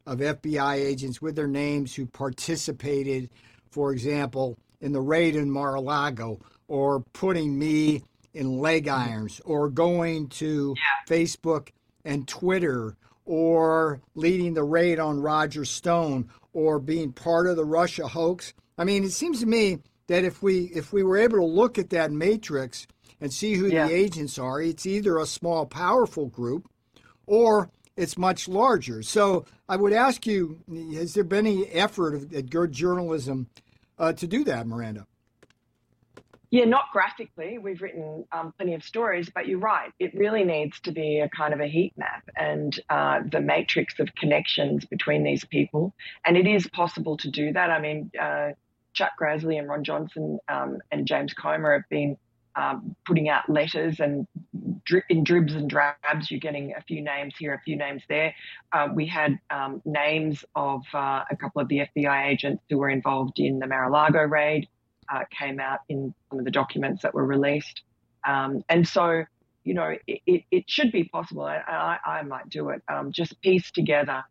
of 0.05 0.19
FBI 0.19 0.75
agents 0.75 1.21
with 1.21 1.35
their 1.35 1.47
names 1.47 1.95
who 1.95 2.05
participated, 2.05 3.29
for 3.69 3.91
example, 3.91 4.57
in 4.81 4.91
the 4.91 5.01
raid 5.01 5.35
in 5.35 5.49
Mar-a-Lago, 5.49 6.39
or 6.67 7.01
putting 7.13 7.57
me 7.57 8.01
in 8.33 8.59
leg 8.59 8.85
mm-hmm. 8.85 9.11
irons, 9.11 9.41
or 9.45 9.69
going 9.69 10.27
to 10.29 10.75
Facebook 11.07 11.69
and 12.03 12.27
Twitter, 12.27 12.95
or 13.25 14.01
leading 14.15 14.53
the 14.53 14.63
raid 14.63 14.99
on 14.99 15.21
Roger 15.21 15.65
Stone, 15.65 16.29
or 16.53 16.79
being 16.79 17.13
part 17.13 17.47
of 17.47 17.55
the 17.55 17.65
Russia 17.65 18.07
hoax? 18.07 18.53
I 18.77 18.83
mean, 18.83 19.03
it 19.03 19.11
seems 19.11 19.41
to 19.41 19.45
me 19.45 19.79
that 20.07 20.25
if 20.25 20.41
we 20.41 20.65
if 20.73 20.91
we 20.91 21.03
were 21.03 21.17
able 21.17 21.37
to 21.37 21.45
look 21.45 21.77
at 21.77 21.91
that 21.91 22.11
matrix 22.11 22.87
and 23.21 23.31
see 23.31 23.53
who 23.53 23.67
Yeah. 23.67 23.87
the 23.87 23.93
agents 23.93 24.37
are, 24.37 24.59
it's 24.61 24.85
either 24.85 25.17
a 25.17 25.25
small, 25.25 25.65
powerful 25.65 26.25
group, 26.25 26.67
or 27.27 27.69
it's 27.95 28.17
much 28.17 28.47
larger. 28.49 29.03
So 29.03 29.45
I 29.69 29.75
would 29.77 29.93
ask 29.93 30.25
you: 30.25 30.59
Has 30.95 31.13
there 31.13 31.23
been 31.23 31.45
any 31.45 31.67
effort 31.67 32.33
at 32.33 32.49
good 32.49 32.71
journalism 32.71 33.47
uh, 33.99 34.13
to 34.13 34.27
do 34.27 34.43
that, 34.45 34.67
Miranda? 34.67 35.05
Yeah, 36.49 36.65
not 36.65 36.85
graphically. 36.91 37.59
We've 37.59 37.81
written 37.81 38.25
um, 38.33 38.53
plenty 38.57 38.73
of 38.73 38.83
stories, 38.83 39.29
but 39.33 39.47
you're 39.47 39.57
right. 39.59 39.89
It 39.99 40.13
really 40.13 40.43
needs 40.43 40.81
to 40.81 40.91
be 40.91 41.19
a 41.19 41.29
kind 41.29 41.53
of 41.53 41.61
a 41.61 41.67
heat 41.67 41.93
map 41.95 42.23
and 42.35 42.77
uh, 42.89 43.21
the 43.31 43.39
matrix 43.39 43.99
of 44.01 44.13
connections 44.15 44.83
between 44.83 45.23
these 45.23 45.45
people. 45.45 45.93
And 46.25 46.35
it 46.35 46.47
is 46.47 46.67
possible 46.67 47.15
to 47.17 47.29
do 47.29 47.53
that. 47.53 47.69
I 47.69 47.79
mean, 47.79 48.11
uh, 48.19 48.49
Chuck 48.91 49.11
Grassley 49.17 49.59
and 49.59 49.69
Ron 49.69 49.85
Johnson 49.85 50.39
um, 50.49 50.79
and 50.91 51.07
James 51.07 51.33
Comer 51.33 51.71
have 51.71 51.89
been 51.89 52.17
um, 52.55 52.95
putting 53.05 53.29
out 53.29 53.49
letters 53.49 53.99
and 53.99 54.27
in 55.09 55.23
dribs 55.23 55.53
and 55.53 55.69
drabs. 55.69 56.29
You're 56.29 56.39
getting 56.39 56.73
a 56.77 56.81
few 56.81 57.01
names 57.01 57.33
here, 57.37 57.53
a 57.53 57.61
few 57.61 57.75
names 57.75 58.03
there. 58.09 58.33
Uh, 58.73 58.89
we 58.93 59.05
had 59.05 59.39
um, 59.49 59.81
names 59.85 60.43
of 60.55 60.81
uh, 60.93 61.23
a 61.29 61.35
couple 61.35 61.61
of 61.61 61.67
the 61.67 61.87
FBI 61.95 62.27
agents 62.27 62.63
who 62.69 62.77
were 62.77 62.89
involved 62.89 63.39
in 63.39 63.59
the 63.59 63.67
Mar-a-Lago 63.67 64.21
raid 64.21 64.67
uh, 65.13 65.23
came 65.37 65.59
out 65.59 65.79
in 65.89 66.13
some 66.29 66.39
of 66.39 66.45
the 66.45 66.51
documents 66.51 67.01
that 67.03 67.13
were 67.13 67.25
released. 67.25 67.81
Um, 68.27 68.63
and 68.69 68.87
so, 68.87 69.23
you 69.63 69.73
know, 69.73 69.95
it, 70.07 70.21
it, 70.25 70.43
it 70.51 70.63
should 70.69 70.91
be 70.91 71.05
possible. 71.05 71.43
I, 71.43 71.57
I, 71.67 72.19
I 72.19 72.21
might 72.23 72.49
do 72.49 72.69
it. 72.69 72.81
Um, 72.87 73.11
just 73.11 73.39
piece 73.41 73.71
together 73.71 74.23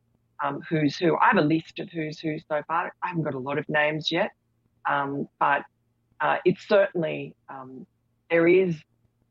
um, 0.43 0.63
who's 0.69 0.97
who. 0.97 1.17
I 1.17 1.29
have 1.29 1.37
a 1.37 1.47
list 1.47 1.79
of 1.79 1.91
who's 1.91 2.19
who 2.19 2.39
so 2.49 2.63
far. 2.67 2.93
I 3.03 3.09
haven't 3.09 3.25
got 3.25 3.35
a 3.35 3.39
lot 3.39 3.59
of 3.59 3.69
names 3.69 4.11
yet, 4.11 4.31
um, 4.89 5.29
but 5.39 5.63
uh, 6.21 6.39
it's 6.45 6.67
certainly 6.67 7.35
um, 7.49 7.87
there 8.31 8.47
is 8.47 8.77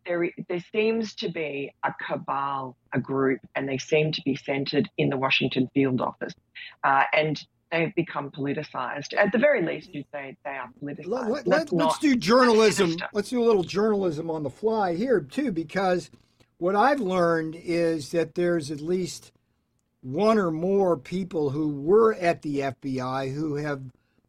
there 0.06 0.30
there 0.48 0.64
seems 0.72 1.14
to 1.16 1.30
be 1.30 1.74
a 1.84 1.94
cabal, 2.06 2.76
a 2.94 3.00
group, 3.00 3.40
and 3.56 3.68
they 3.68 3.78
seem 3.78 4.12
to 4.12 4.22
be 4.24 4.36
centered 4.36 4.90
in 4.98 5.10
the 5.10 5.18
Washington 5.18 5.70
field 5.74 6.02
office, 6.02 6.34
uh, 6.84 7.04
and 7.14 7.42
they've 7.72 7.94
become 7.96 8.32
politicized. 8.32 9.14
At 9.16 9.32
the 9.32 9.38
very 9.38 9.66
least, 9.66 9.94
you'd 9.94 10.08
say 10.12 10.36
they 10.44 10.52
are 10.52 10.70
politicized. 10.82 11.08
Let, 11.08 11.48
Let's 11.48 11.72
let, 11.72 11.88
us 11.90 12.00
do 12.00 12.16
journalism. 12.16 12.98
Let's 13.14 13.30
do 13.30 13.42
a 13.42 13.46
little 13.46 13.64
journalism 13.64 14.32
on 14.32 14.44
the 14.44 14.50
fly 14.50 14.96
here 14.96 15.22
too, 15.22 15.52
because 15.52 16.10
what 16.58 16.76
I've 16.76 17.02
learned 17.02 17.56
is 17.56 18.12
that 18.12 18.36
there's 18.36 18.72
at 18.72 18.82
least 18.82 19.32
one 20.02 20.38
or 20.38 20.52
more 20.52 20.98
people 20.98 21.52
who 21.52 21.70
were 21.82 22.14
at 22.16 22.42
the 22.42 22.60
FBI 22.60 23.34
who 23.34 23.56
have 23.56 23.82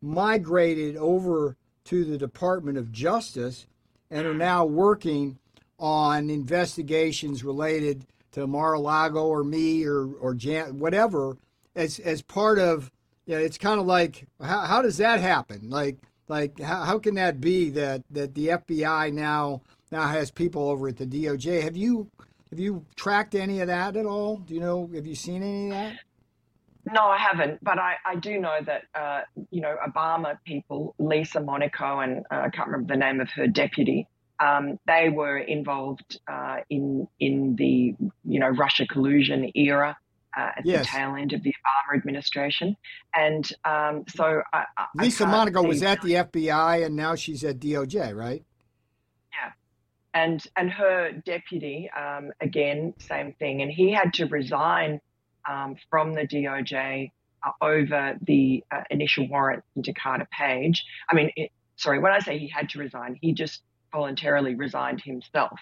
migrated 0.03 0.97
over 0.97 1.57
to 1.85 2.05
the 2.05 2.19
Department 2.19 2.77
of 2.77 2.93
Justice 2.93 3.67
and 4.11 4.27
are 4.27 4.35
now 4.35 4.65
working 4.65 5.39
on 5.79 6.29
investigations 6.31 7.45
related 7.45 8.07
to 8.33 8.47
Mar-a-Lago 8.47 9.25
or 9.25 9.43
me 9.43 9.85
or 9.85 10.13
or 10.21 10.35
Jan, 10.35 10.79
whatever 10.79 11.37
as 11.75 11.99
as 12.01 12.23
part 12.23 12.59
of 12.59 12.91
yeah 13.27 13.39
it's 13.39 13.59
kind 13.59 13.81
of 13.81 13.87
like 13.87 14.27
how, 14.41 14.61
how 14.61 14.83
does 14.83 14.99
that 14.99 15.21
happen? 15.21 15.71
Like 15.71 15.99
like 16.29 16.61
how, 16.61 16.83
how 16.85 16.99
can 16.99 17.15
that 17.15 17.41
be 17.41 17.71
that 17.71 18.03
that 18.11 18.35
the 18.35 18.49
FBI 18.49 19.13
now 19.13 19.63
now 19.91 20.07
has 20.07 20.31
people 20.31 20.69
over 20.69 20.89
at 20.89 20.97
the 20.97 21.07
DOJ 21.07 21.63
have 21.63 21.77
you 21.77 22.11
have 22.51 22.59
you 22.59 22.85
tracked 22.97 23.35
any 23.35 23.61
of 23.61 23.69
that 23.69 23.97
at 23.97 24.07
all? 24.07 24.39
Do 24.39 24.55
you 24.55 24.61
know 24.61 24.91
have 24.95 25.07
you 25.07 25.15
seen 25.15 25.43
any 25.43 25.65
of 25.67 25.71
that 25.71 25.99
No, 26.87 27.03
I 27.07 27.19
haven't, 27.19 27.63
but 27.63 27.79
I, 27.79 27.97
I 28.07 28.17
do 28.17 28.41
know 28.41 28.59
that, 28.65 28.83
uh, 28.95 29.21
you 29.51 29.61
know, 29.61 29.77
Obama 29.87 30.39
people, 30.45 30.95
Lisa 30.99 31.41
Monaco, 31.41 32.01
and 32.01 32.25
uh, 32.31 32.43
I 32.47 32.49
can't 32.51 32.69
remember 32.69 32.95
the 32.95 32.99
name 32.99 33.21
of 33.21 33.29
her 33.31 33.47
deputy, 33.47 34.09
um, 34.41 34.79
they 34.87 35.11
were 35.11 35.39
involved 35.39 36.19
uh, 36.27 36.59
in 36.71 37.07
in 37.21 37.57
the, 37.57 37.95
you 38.25 38.41
know, 38.41 38.49
Russia 38.49 38.87
collusion 38.87 39.51
era 39.55 39.97
uh, 40.37 40.51
at 40.57 40.65
Yes. 40.65 40.87
the 40.87 40.93
tail 40.99 41.15
end 41.17 41.33
of 41.33 41.43
the 41.43 41.51
Obama 41.51 41.99
administration. 41.99 42.77
And 43.15 43.47
um, 43.65 44.05
so 44.09 44.43
I, 44.53 44.65
I 44.77 44.87
Lisa 44.97 45.27
Monaco 45.27 45.63
was 45.63 45.83
at 45.83 46.01
the 46.03 46.15
FBI 46.15 46.87
and 46.87 46.97
now 46.97 47.15
she's 47.15 47.45
at 47.45 47.59
DOJ 47.61 48.15
right 48.17 48.43
Yeah, 49.33 49.53
and 50.15 50.43
and 50.57 50.71
her 50.71 51.13
deputy 51.13 51.91
um, 51.91 52.31
again 52.41 52.95
same 52.99 53.35
thing 53.35 53.61
and 53.63 53.71
he 53.71 53.93
had 53.93 54.15
to 54.15 54.27
resign 54.27 55.01
um, 55.51 55.77
from 55.91 56.15
the 56.15 56.27
DOJ 56.27 57.11
uh, 57.47 57.51
over 57.73 58.17
the 58.23 58.63
uh, 58.71 58.83
initial 58.91 59.29
warrant 59.29 59.63
into 59.77 59.93
Carter 59.93 60.29
Page. 60.31 60.85
I 61.11 61.15
mean 61.15 61.31
it, 61.37 61.51
sorry 61.77 61.99
when 61.99 62.13
I 62.13 62.19
say 62.21 62.39
he 62.39 62.49
had 62.49 62.69
to 62.71 62.79
resign 62.79 63.19
he 63.21 63.33
just 63.33 63.63
voluntarily 63.93 64.55
resigned 64.55 65.01
himself 65.03 65.59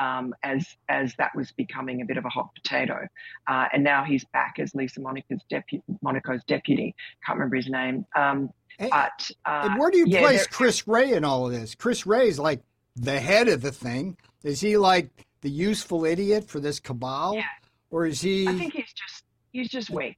um, 0.00 0.34
as 0.42 0.66
as 0.88 1.14
that 1.18 1.34
was 1.34 1.52
becoming 1.52 2.00
a 2.02 2.04
bit 2.04 2.16
of 2.16 2.24
a 2.24 2.28
hot 2.28 2.48
potato. 2.54 3.06
Uh, 3.48 3.66
and 3.72 3.82
now 3.82 4.04
he's 4.04 4.24
back 4.32 4.54
as 4.58 4.74
Lisa 4.74 5.00
Monaco's 5.00 5.42
deputy 5.50 5.82
Monaco's 6.02 6.44
deputy. 6.46 6.94
Can't 7.24 7.38
remember 7.38 7.56
his 7.56 7.68
name. 7.68 8.06
Um, 8.14 8.50
And- 8.78 8.90
but 8.90 9.30
uh, 9.46 9.68
and 9.70 9.80
where 9.80 9.90
do 9.90 9.98
you 9.98 10.06
yeah, 10.06 10.20
place 10.20 10.46
Chris 10.46 10.86
Wray 10.86 11.12
in 11.12 11.24
all 11.24 11.46
of 11.46 11.52
this? 11.52 11.74
Chris 11.74 12.06
Wray 12.06 12.28
is 12.28 12.38
like 12.38 12.60
the 12.94 13.18
head 13.20 13.48
of 13.48 13.62
the 13.62 13.72
thing. 13.72 14.16
Is 14.44 14.60
he 14.60 14.76
like 14.76 15.08
the 15.40 15.50
useful 15.50 16.04
idiot 16.04 16.48
for 16.48 16.60
this 16.60 16.78
cabal? 16.78 17.34
Yeah. 17.34 17.44
or 17.90 18.06
is 18.06 18.20
he 18.20 18.46
I 18.48 18.54
think 18.58 18.74
he's 18.74 18.92
just 18.92 19.24
he's 19.56 19.68
just 19.70 19.90
weak. 19.90 20.16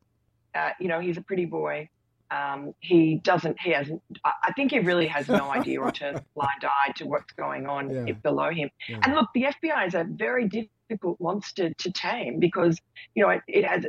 Uh, 0.55 0.71
you 0.81 0.89
know, 0.89 1.01
he's 1.01 1.17
a 1.17 1.21
pretty 1.23 1.45
boy. 1.45 1.89
Um, 2.31 2.75
he 2.81 3.17
doesn't. 3.23 3.59
He 3.61 3.71
hasn't. 3.71 4.03
I 4.25 4.53
think 4.53 4.73
he 4.73 4.81
really 4.81 5.07
has 5.07 5.29
no 5.29 5.51
idea 5.51 5.81
or 5.81 5.91
turns 5.91 6.21
blind 6.35 6.63
eye 6.65 6.93
to 6.97 7.05
what's 7.07 7.33
going 7.33 7.67
on 7.67 7.91
Yeah. 8.07 8.13
below 8.15 8.51
him. 8.51 8.69
Yeah. 8.89 8.99
And 9.03 9.15
look, 9.15 9.29
the 9.35 9.45
FBI 9.45 9.87
is 9.87 9.95
a 9.95 10.05
very 10.05 10.47
difficult 10.49 11.19
monster 11.21 11.73
to 11.73 11.91
tame 11.93 12.39
because 12.39 12.79
you 13.15 13.23
know 13.23 13.31
it, 13.31 13.43
it 13.49 13.65
has 13.65 13.87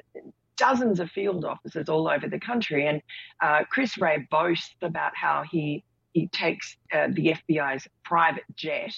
dozens 0.56 1.00
of 1.00 1.10
field 1.12 1.44
officers 1.46 1.90
all 1.90 2.08
over 2.08 2.28
the 2.30 2.40
country. 2.40 2.88
And 2.88 3.02
uh, 3.42 3.64
Chris 3.70 3.98
Wray 3.98 4.26
boasts 4.32 4.76
about 4.82 5.12
how 5.16 5.44
he 5.50 5.84
he 6.14 6.28
takes 6.28 6.78
uh, 6.94 7.08
the 7.12 7.36
FBI's 7.50 7.88
private 8.06 8.44
jet, 8.56 8.94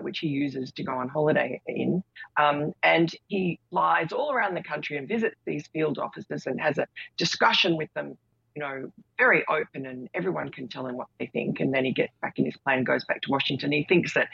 which 0.00 0.18
he 0.18 0.28
uses 0.28 0.72
to 0.72 0.82
go 0.82 0.92
on 0.92 1.08
holiday 1.08 1.60
in, 1.66 2.02
um, 2.38 2.72
and 2.82 3.12
he 3.28 3.58
flies 3.70 4.12
all 4.12 4.32
around 4.32 4.54
the 4.54 4.62
country 4.62 4.96
and 4.96 5.08
visits 5.08 5.36
these 5.46 5.66
field 5.68 5.98
officers 5.98 6.46
and 6.46 6.60
has 6.60 6.78
a 6.78 6.86
discussion 7.16 7.76
with 7.76 7.92
them. 7.94 8.16
You 8.56 8.62
know, 8.62 8.92
very 9.18 9.44
open, 9.48 9.84
and 9.86 10.08
everyone 10.14 10.50
can 10.50 10.68
tell 10.68 10.86
him 10.86 10.96
what 10.96 11.08
they 11.18 11.26
think. 11.26 11.58
And 11.58 11.74
then 11.74 11.84
he 11.84 11.92
gets 11.92 12.12
back 12.22 12.38
in 12.38 12.44
his 12.44 12.56
plane 12.58 12.78
and 12.78 12.86
goes 12.86 13.04
back 13.04 13.20
to 13.22 13.30
Washington. 13.30 13.72
He 13.72 13.84
thinks 13.84 14.14
that 14.14 14.28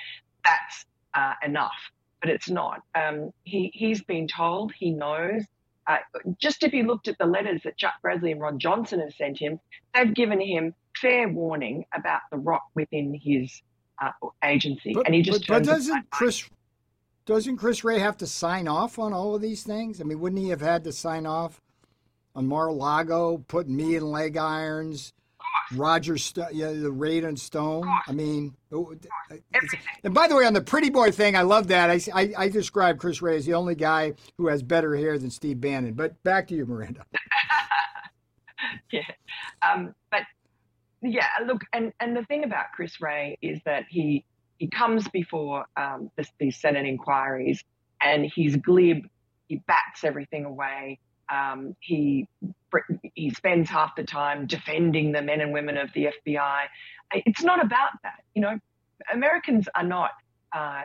that's 0.44 0.84
uh, 1.14 1.34
enough, 1.42 1.72
but 2.20 2.30
it's 2.30 2.50
not. 2.50 2.82
Um, 2.94 3.30
he 3.44 3.70
he's 3.72 4.02
been 4.02 4.28
told 4.28 4.72
he 4.72 4.90
knows. 4.90 5.44
Uh, 5.86 5.96
just 6.38 6.62
if 6.62 6.74
you 6.74 6.84
looked 6.84 7.08
at 7.08 7.16
the 7.18 7.26
letters 7.26 7.62
that 7.64 7.78
Chuck 7.78 7.94
Grassley 8.04 8.32
and 8.32 8.40
Ron 8.40 8.58
Johnson 8.58 9.00
have 9.00 9.14
sent 9.14 9.38
him, 9.38 9.58
they've 9.94 10.12
given 10.14 10.40
him 10.40 10.74
fair 10.96 11.28
warning 11.28 11.84
about 11.94 12.20
the 12.30 12.36
rot 12.36 12.62
within 12.74 13.14
his 13.14 13.62
uh, 14.00 14.10
agency, 14.44 14.92
but, 14.94 15.06
and 15.06 15.14
he 15.14 15.22
just 15.22 15.46
but, 15.46 15.62
but 15.62 15.64
doesn't. 15.64 16.10
Chris 16.10 16.48
doesn't 17.26 17.58
Chris 17.58 17.84
Wray 17.84 17.98
have 17.98 18.16
to 18.18 18.26
sign 18.26 18.66
off 18.66 18.98
on 18.98 19.12
all 19.12 19.34
of 19.34 19.42
these 19.42 19.62
things? 19.62 20.00
I 20.00 20.04
mean 20.04 20.20
wouldn't 20.20 20.40
he 20.40 20.48
have 20.48 20.60
had 20.60 20.84
to 20.84 20.92
sign 20.92 21.26
off 21.26 21.60
on 22.34 22.46
Mar-a-Lago 22.46 23.44
putting 23.48 23.76
me 23.76 23.96
in 23.96 24.10
leg 24.10 24.36
irons 24.36 25.12
Roger 25.74 26.16
St- 26.16 26.52
yeah 26.54 26.72
the 26.72 26.90
raid 26.90 27.24
on 27.24 27.36
Stone? 27.36 27.86
I 28.08 28.12
mean 28.12 28.56
and 30.02 30.14
by 30.14 30.28
the 30.28 30.34
way 30.36 30.44
on 30.44 30.54
the 30.54 30.60
pretty 30.60 30.90
boy 30.90 31.10
thing 31.10 31.36
I 31.36 31.42
love 31.42 31.68
that. 31.68 31.90
I, 31.90 32.00
I, 32.14 32.32
I 32.36 32.48
describe 32.48 32.98
Chris 32.98 33.22
Wray 33.22 33.36
as 33.36 33.46
the 33.46 33.54
only 33.54 33.74
guy 33.74 34.14
who 34.38 34.48
has 34.48 34.62
better 34.62 34.96
hair 34.96 35.18
than 35.18 35.30
Steve 35.30 35.60
Bannon 35.60 35.94
but 35.94 36.20
back 36.22 36.48
to 36.48 36.54
you 36.54 36.66
Miranda. 36.66 37.04
Yeah. 38.92 39.02
Um, 39.62 39.94
but 40.10 40.22
yeah, 41.02 41.26
look, 41.46 41.62
and, 41.72 41.92
and 42.00 42.16
the 42.16 42.24
thing 42.24 42.44
about 42.44 42.66
Chris 42.74 43.00
Wray 43.00 43.38
is 43.40 43.60
that 43.64 43.84
he 43.88 44.24
he 44.58 44.68
comes 44.68 45.08
before 45.08 45.64
um, 45.74 46.10
this, 46.16 46.30
these 46.38 46.60
Senate 46.60 46.84
inquiries 46.86 47.64
and 48.02 48.26
he's 48.26 48.56
glib, 48.56 49.06
he 49.48 49.56
bats 49.56 50.04
everything 50.04 50.44
away. 50.44 50.98
Um, 51.32 51.74
he 51.80 52.28
he 53.14 53.30
spends 53.30 53.70
half 53.70 53.96
the 53.96 54.04
time 54.04 54.46
defending 54.46 55.12
the 55.12 55.22
men 55.22 55.40
and 55.40 55.52
women 55.52 55.76
of 55.78 55.90
the 55.94 56.08
FBI. 56.26 56.64
It's 57.12 57.42
not 57.42 57.64
about 57.64 57.90
that. 58.02 58.22
You 58.34 58.42
know, 58.42 58.58
Americans 59.12 59.66
are 59.74 59.84
not 59.84 60.10
uh, 60.52 60.82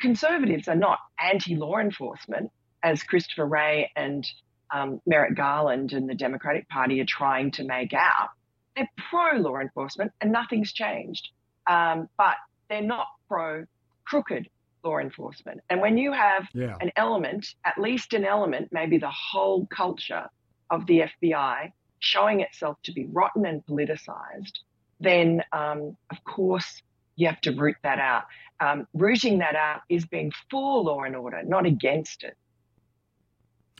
conservatives 0.00 0.68
are 0.68 0.76
not 0.76 0.98
anti-law 1.18 1.78
enforcement, 1.78 2.50
as 2.82 3.02
Christopher 3.02 3.46
Wray 3.46 3.90
and 3.94 4.26
um, 4.74 5.00
Merrick 5.06 5.36
Garland 5.36 5.92
and 5.92 6.08
the 6.08 6.14
Democratic 6.14 6.68
Party 6.68 7.00
are 7.00 7.06
trying 7.06 7.50
to 7.52 7.64
make 7.64 7.92
out. 7.92 8.30
They're 8.76 8.88
pro 9.10 9.38
law 9.38 9.58
enforcement, 9.58 10.12
and 10.20 10.32
nothing's 10.32 10.72
changed. 10.72 11.28
Um, 11.66 12.08
but 12.16 12.36
they're 12.68 12.82
not 12.82 13.06
pro 13.28 13.64
crooked 14.04 14.48
law 14.84 14.98
enforcement. 14.98 15.60
And 15.70 15.80
when 15.80 15.96
you 15.96 16.12
have 16.12 16.48
yeah. 16.54 16.76
an 16.80 16.90
element, 16.96 17.54
at 17.64 17.78
least 17.78 18.12
an 18.14 18.24
element, 18.24 18.68
maybe 18.72 18.98
the 18.98 19.10
whole 19.10 19.66
culture 19.66 20.28
of 20.70 20.86
the 20.86 21.04
FBI 21.22 21.72
showing 22.00 22.40
itself 22.40 22.78
to 22.84 22.92
be 22.92 23.06
rotten 23.06 23.46
and 23.46 23.64
politicized, 23.64 24.58
then 25.00 25.42
um, 25.52 25.96
of 26.10 26.24
course 26.24 26.82
you 27.16 27.26
have 27.26 27.40
to 27.42 27.52
root 27.52 27.76
that 27.82 27.98
out. 27.98 28.24
Um, 28.60 28.86
rooting 28.94 29.38
that 29.38 29.54
out 29.54 29.82
is 29.88 30.06
being 30.06 30.32
for 30.50 30.82
law 30.82 31.02
and 31.02 31.16
order, 31.16 31.42
not 31.44 31.66
against 31.66 32.24
it. 32.24 32.36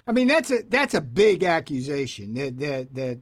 I 0.07 0.13
mean, 0.13 0.27
that's 0.27 0.51
a 0.51 0.63
that's 0.69 0.95
a 0.95 1.01
big 1.01 1.45
accusation 1.45 2.35
that 2.35 2.59
that 2.59 2.95
that 2.95 3.21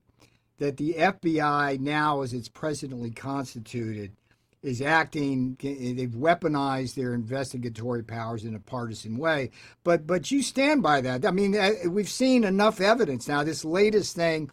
that 0.61 0.77
the 0.77 0.95
FBI 0.95 1.81
now, 1.81 2.21
as 2.21 2.33
it's 2.33 2.49
presently 2.49 3.11
constituted, 3.11 4.13
is 4.63 4.83
acting. 4.83 5.57
They've 5.61 6.09
weaponized 6.09 6.95
their 6.95 7.15
investigatory 7.15 8.05
powers 8.05 8.45
in 8.45 8.55
a 8.55 8.61
partisan 8.61 9.17
way. 9.17 9.51
But 9.85 10.07
but 10.07 10.31
you 10.31 10.43
stand 10.43 10.83
by 10.83 11.01
that. 11.01 11.25
I 11.25 11.31
mean, 11.31 11.57
uh, 11.57 11.73
we've 11.89 12.11
seen 12.11 12.45
enough 12.45 12.81
evidence 12.81 13.27
now. 13.27 13.43
This 13.43 13.65
latest 13.65 14.15
thing. 14.15 14.51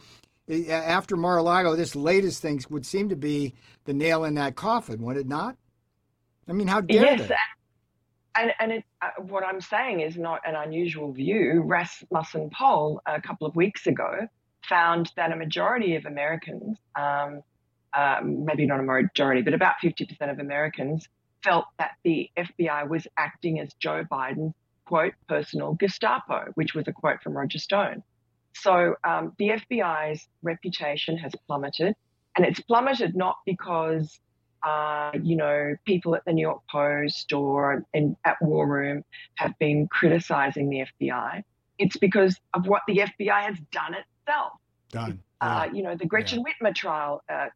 After 0.70 1.17
Mar-a-Lago, 1.17 1.76
this 1.76 1.93
latest 1.93 2.41
thing 2.41 2.63
would 2.70 2.86
seem 2.86 3.10
to 3.10 3.17
be 3.17 3.54
the 3.84 3.93
nail 3.93 4.24
in 4.24 4.36
that 4.36 4.56
coffin, 4.56 5.02
would 5.02 5.17
it 5.17 5.28
not? 5.28 5.58
I 6.48 6.54
mean, 6.54 6.67
how 6.67 6.80
dare 6.80 7.04
yes, 7.04 7.28
they? 7.28 7.36
and, 8.38 8.54
and 8.62 8.72
it, 8.72 8.86
uh, 9.02 9.10
what 9.24 9.43
I'm 9.46 9.60
saying 9.60 10.00
is 10.00 10.15
not 10.15 10.39
an 10.48 10.56
unusual 10.56 11.12
view. 11.12 11.63
Rasmussen 11.65 12.50
poll 12.50 13.02
a 13.06 13.20
couple 13.22 13.46
of 13.46 13.58
weeks 13.58 13.88
ago 13.88 14.30
found 14.67 15.12
that 15.15 15.32
a 15.32 15.36
majority 15.36 15.96
of 15.96 16.06
Americans, 16.06 16.78
um, 16.96 17.41
um, 17.96 18.46
maybe 18.46 18.65
not 18.65 18.80
a 18.80 18.84
majority, 18.84 19.41
but 19.41 19.54
about 19.54 19.76
50% 19.84 20.32
of 20.32 20.39
Americans 20.39 21.08
felt 21.43 21.65
that 21.80 21.91
the 22.04 22.30
FBI 22.38 22.89
was 22.89 23.08
acting 23.17 23.60
as 23.60 23.74
Joe 23.74 24.04
Biden's 24.10 24.54
quote 24.86 25.13
personal 25.28 25.74
Gestapo, 25.74 26.52
which 26.56 26.74
was 26.74 26.88
a 26.88 26.93
quote 26.93 27.22
from 27.22 27.34
Roger 27.34 27.60
Stone. 27.60 28.04
So 28.54 28.96
um, 29.04 29.34
the 29.38 29.50
FBI's 29.50 30.28
reputation 30.41 31.17
has 31.17 31.34
plummeted, 31.46 31.96
and 32.36 32.46
it's 32.46 32.60
plummeted 32.62 33.15
not 33.15 33.38
because 33.46 34.20
uh, 34.63 35.12
you 35.22 35.36
know, 35.36 35.76
people 35.86 36.15
at 36.15 36.26
the 36.26 36.34
New 36.34 36.41
York 36.41 36.62
Post 36.70 37.32
or 37.32 37.86
in, 37.93 38.17
at 38.26 38.38
War 38.41 38.67
Room 38.67 39.04
have 39.36 39.58
been 39.60 39.88
criticizing 39.88 40.70
the 40.70 40.86
FBI. 41.00 41.43
It's 41.78 41.98
because 41.98 42.38
of 42.54 42.67
what 42.67 42.82
the 42.88 42.98
FBI 42.98 43.41
has 43.43 43.58
done 43.72 43.93
itself. 44.28 44.54
Done. 44.90 45.20
Uh, 45.42 45.66
yeah. 45.66 45.74
You 45.74 45.84
know, 45.84 45.96
the 45.96 46.06
Gretchen 46.06 46.44
yeah. 46.46 46.54
Whitmer 46.70 46.76
trial 46.76 47.24
uh, 47.30 47.48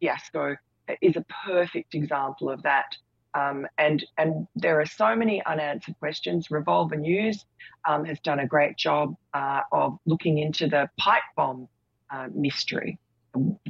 fiasco 0.00 0.56
is 1.00 1.16
a 1.16 1.24
perfect 1.46 1.94
example 1.94 2.50
of 2.50 2.62
that. 2.62 2.96
Um, 3.34 3.66
and 3.78 4.04
and 4.18 4.46
there 4.54 4.78
are 4.80 4.86
so 4.86 5.16
many 5.16 5.42
unanswered 5.46 5.98
questions. 5.98 6.50
Revolver 6.50 6.96
News 6.96 7.46
um, 7.88 8.04
has 8.04 8.20
done 8.20 8.40
a 8.40 8.46
great 8.46 8.76
job 8.76 9.14
uh, 9.32 9.60
of 9.72 9.98
looking 10.04 10.38
into 10.38 10.66
the 10.66 10.90
pipe 10.98 11.22
bomb 11.34 11.68
uh, 12.10 12.28
mystery 12.34 12.98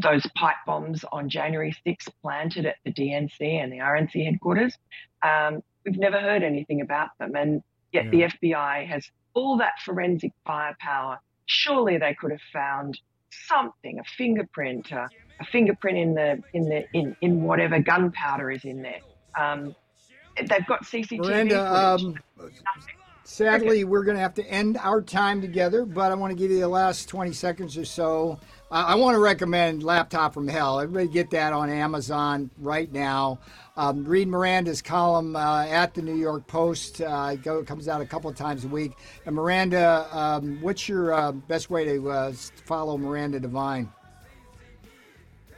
those 0.00 0.26
pipe 0.34 0.56
bombs 0.66 1.04
on 1.12 1.28
January 1.28 1.74
6th 1.86 2.08
planted 2.20 2.66
at 2.66 2.76
the 2.84 2.92
DNC 2.92 3.40
and 3.40 3.72
the 3.72 3.78
RNC 3.78 4.24
headquarters. 4.24 4.76
Um, 5.22 5.62
we've 5.84 5.98
never 5.98 6.18
heard 6.18 6.42
anything 6.42 6.80
about 6.80 7.10
them. 7.18 7.36
And 7.36 7.62
yet 7.92 8.06
yeah. 8.06 8.28
the 8.28 8.48
FBI 8.48 8.86
has 8.86 9.08
all 9.34 9.56
that 9.58 9.74
forensic 9.84 10.32
firepower. 10.44 11.18
Surely 11.52 11.98
they 11.98 12.14
could 12.14 12.30
have 12.30 12.40
found 12.52 12.98
something, 13.30 13.98
a 13.98 14.04
fingerprint, 14.16 14.90
uh, 14.92 15.06
a 15.40 15.44
fingerprint 15.44 15.98
in 15.98 16.14
the 16.14 16.42
in 16.54 16.68
the 16.68 16.84
in, 16.92 17.16
in 17.20 17.42
whatever 17.42 17.78
gunpowder 17.78 18.50
is 18.50 18.64
in 18.64 18.82
there. 18.82 19.00
Um, 19.38 19.74
they've 20.36 20.66
got 20.66 20.84
CCTV 20.84 21.18
Miranda, 21.18 21.74
um, 21.74 22.18
sadly, 23.24 23.68
okay. 23.68 23.84
we're 23.84 24.04
going 24.04 24.16
to 24.16 24.22
have 24.22 24.34
to 24.34 24.46
end 24.46 24.78
our 24.78 25.02
time 25.02 25.40
together, 25.40 25.84
but 25.84 26.10
I 26.10 26.14
want 26.14 26.30
to 26.30 26.36
give 26.36 26.50
you 26.50 26.60
the 26.60 26.68
last 26.68 27.08
20 27.08 27.32
seconds 27.32 27.76
or 27.76 27.84
so 27.84 28.38
I, 28.72 28.94
want 28.94 29.16
to 29.16 29.18
recommend 29.18 29.82
Laptop 29.82 30.32
from 30.32 30.48
Hell. 30.48 30.80
Everybody 30.80 31.06
get 31.08 31.28
that 31.30 31.52
on 31.52 31.68
Amazon 31.68 32.48
right 32.58 32.90
now. 32.90 33.38
Um, 33.76 34.02
read 34.04 34.28
Miranda's 34.28 34.80
column 34.80 35.36
uh, 35.36 35.66
at 35.66 35.92
the 35.92 36.00
New 36.00 36.14
York 36.14 36.46
Post. 36.46 37.02
Uh, 37.02 37.32
it, 37.34 37.42
go, 37.42 37.62
comes 37.64 37.86
out 37.86 38.00
a 38.00 38.06
couple 38.06 38.30
of 38.30 38.36
times 38.36 38.64
a 38.64 38.68
week. 38.68 38.92
And 39.26 39.36
Miranda, 39.36 40.08
um, 40.10 40.58
what's 40.62 40.88
your 40.88 41.12
uh, 41.12 41.32
best 41.32 41.68
way 41.68 41.84
to 41.84 42.10
uh, 42.10 42.32
follow 42.32 42.96
Miranda 42.96 43.40
Devine? 43.40 43.92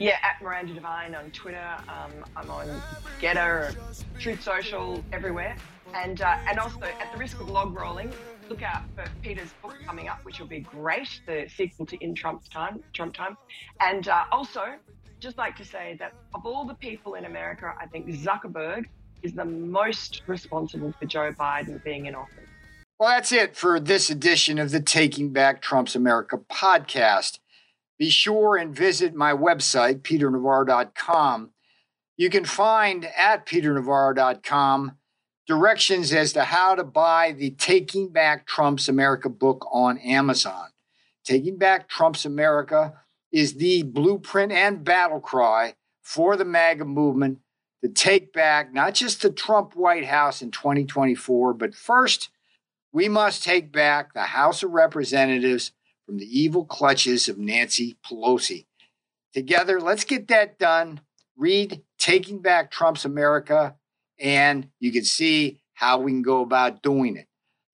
Yeah, 0.01 0.17
at 0.25 0.43
Miranda 0.43 0.75
Devine 0.75 1.15
on 1.15 1.31
Twitter. 1.31 1.65
Um, 1.89 2.11
I'm 2.37 2.51
on 2.51 2.83
GETTR, 3.21 3.77
Truth 4.19 4.43
Social, 4.43 5.05
everywhere. 5.13 5.57
And, 5.95 6.21
uh, 6.21 6.37
and 6.49 6.59
also, 6.59 6.81
at 6.83 7.13
the 7.13 7.19
risk 7.19 7.41
of 7.41 7.49
log 7.49 7.77
rolling, 7.77 8.13
look 8.49 8.63
out 8.63 8.83
for 8.95 9.05
Peter's 9.23 9.53
book 9.63 9.77
coming 9.87 10.09
up, 10.09 10.25
which 10.25 10.39
will 10.39 10.47
be 10.47 10.61
great, 10.61 11.21
the 11.27 11.47
sequel 11.55 11.87
to 11.87 11.97
In 12.03 12.15
Trump's 12.15 12.49
Time, 12.49 12.83
Trump 12.93 13.15
Time. 13.15 13.37
And 13.81 14.09
uh, 14.09 14.25
also, 14.33 14.75
just 15.21 15.39
like 15.39 15.57
to 15.57 15.65
say 15.65 15.97
that 15.99 16.13
of 16.35 16.45
all 16.45 16.67
the 16.67 16.75
people 16.75 17.15
in 17.15 17.25
America, 17.25 17.75
I 17.81 17.87
think 17.87 18.09
Zuckerberg 18.09 18.85
is 19.23 19.33
the 19.33 19.45
most 19.45 20.23
responsible 20.27 20.93
for 20.99 21.07
Joe 21.07 21.33
Biden 21.33 21.83
being 21.83 22.07
in 22.07 22.15
office. 22.15 22.45
Well, 22.99 23.09
that's 23.09 23.33
it 23.33 23.57
for 23.57 23.81
this 23.81 24.11
edition 24.11 24.59
of 24.59 24.71
the 24.71 24.81
Taking 24.81 25.33
Back 25.33 25.61
Trump's 25.61 25.97
America 25.97 26.39
podcast. 26.39 27.39
Be 27.99 28.11
sure 28.11 28.57
and 28.57 28.75
visit 28.75 29.15
my 29.15 29.33
website, 29.33 30.03
peternavarro.com. 30.03 31.51
You 32.17 32.31
can 32.31 32.45
find 32.45 33.07
at 33.17 33.47
peternavarro.com 33.47 34.99
directions 35.47 36.13
as 36.13 36.33
to 36.33 36.45
how 36.45 36.75
to 36.75 36.85
buy 36.85 37.33
the 37.33 37.51
Taking 37.51 38.09
Back 38.09 38.47
Trump's 38.47 38.89
America 38.89 39.29
book 39.29 39.67
on 39.71 39.99
Amazon. 39.99 40.69
Taking 41.25 41.59
Back 41.59 41.89
Trump's 41.89 42.25
America 42.25 42.95
is 43.33 43.55
the 43.55 43.83
blueprint 43.83 44.53
and 44.53 44.85
battle 44.85 45.21
cry 45.21 45.75
for 46.03 46.37
the 46.37 46.45
MAGA 46.45 46.85
movement 46.85 47.41
to 47.83 47.89
take 47.89 48.33
back 48.33 48.73
not 48.73 48.95
just 48.95 49.23
the 49.23 49.31
Trump 49.31 49.75
White 49.75 50.07
House 50.07 50.41
in 50.41 50.51
2024, 50.51 51.53
but 51.55 51.75
first, 51.75 52.31
we 52.93 53.09
must 53.09 53.43
take 53.43 53.73
back 53.73 54.15
the 54.15 54.23
House 54.23 54.63
of 54.63 54.71
Representatives 54.71 55.73
from 56.07 56.19
the 56.19 56.41
evil 56.41 56.65
clutches 56.65 57.29
of 57.29 57.39
Nancy 57.39 57.97
Pelosi. 58.07 58.67
Together, 59.33 59.81
let's 59.81 60.05
get 60.05 60.29
that 60.29 60.59
done. 60.59 61.01
Read 61.37 61.83
Taking 61.99 62.41
Back 62.41 62.71
Trump's 62.71 63.05
America 63.05 63.75
and 64.19 64.69
you 64.81 64.93
can 64.93 65.05
see 65.05 65.61
how 65.75 65.99
we 65.99 66.13
can 66.13 66.23
go 66.23 66.41
about 66.43 66.83
doing 66.83 67.17
it. 67.17 67.27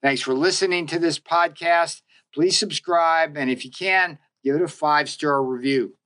Thanks 0.03 0.22
for 0.22 0.35
listening 0.35 0.87
to 0.88 0.98
this 0.98 1.18
podcast. 1.18 2.00
Please 2.33 2.57
subscribe, 2.57 3.37
and 3.37 3.50
if 3.50 3.64
you 3.64 3.70
can, 3.70 4.18
give 4.42 4.57
it 4.57 4.62
a 4.62 4.68
five 4.68 5.09
star 5.09 5.42
review. 5.44 5.96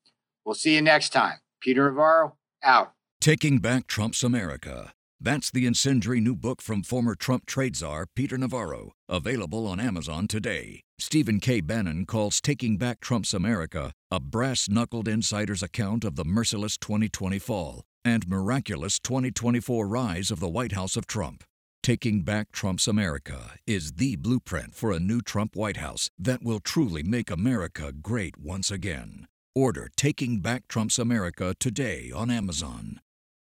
We'll 0.45 0.55
see 0.55 0.75
you 0.75 0.83
next 0.83 1.11
time. 1.11 1.39
Peter 1.61 1.89
Navarro, 1.89 2.37
out. 2.63 2.93
Taking 3.21 3.59
Back 3.59 3.87
Trump's 3.87 4.23
America. 4.23 4.93
That's 5.21 5.51
the 5.51 5.65
incendiary 5.65 6.21
new 6.21 6.37
book 6.37 6.61
from 6.61 6.83
former 6.83 7.15
Trump 7.15 7.47
trade 7.47 7.77
czar 7.77 8.07
Peter 8.15 8.37
Navarro, 8.37 8.93
available 9.09 9.67
on 9.67 9.81
Amazon 9.81 10.27
today. 10.27 10.83
Stephen 10.99 11.41
K. 11.41 11.61
Bannon 11.61 12.05
calls 12.05 12.41
Taking 12.41 12.77
Back 12.77 13.01
Trump's 13.01 13.33
America 13.33 13.93
a 14.11 14.21
brass 14.21 14.69
knuckled 14.69 15.09
insider's 15.09 15.63
account 15.63 16.05
of 16.05 16.17
the 16.17 16.25
merciless 16.25 16.77
2020 16.77 17.39
fall 17.39 17.85
and 18.05 18.29
miraculous 18.29 18.99
2024 18.99 19.87
rise 19.87 20.31
of 20.31 20.41
the 20.41 20.49
White 20.49 20.73
House 20.73 20.97
of 20.97 21.07
Trump. 21.07 21.45
Taking 21.83 22.23
Back 22.23 22.51
Trump's 22.53 22.89
America 22.89 23.57
is 23.67 23.93
the 23.93 24.17
blueprint 24.17 24.75
for 24.75 24.91
a 24.91 25.01
new 25.01 25.21
Trump 25.21 25.55
White 25.55 25.77
House 25.77 26.11
that 26.19 26.43
will 26.43 26.61
truly 26.61 27.03
make 27.03 27.31
America 27.31 27.93
great 27.93 28.39
once 28.39 28.71
again. 28.71 29.27
Order 29.55 29.91
Taking 29.97 30.41
Back 30.41 30.67
Trump's 30.67 30.99
America 30.99 31.55
today 31.61 32.11
on 32.15 32.31
Amazon. 32.31 33.01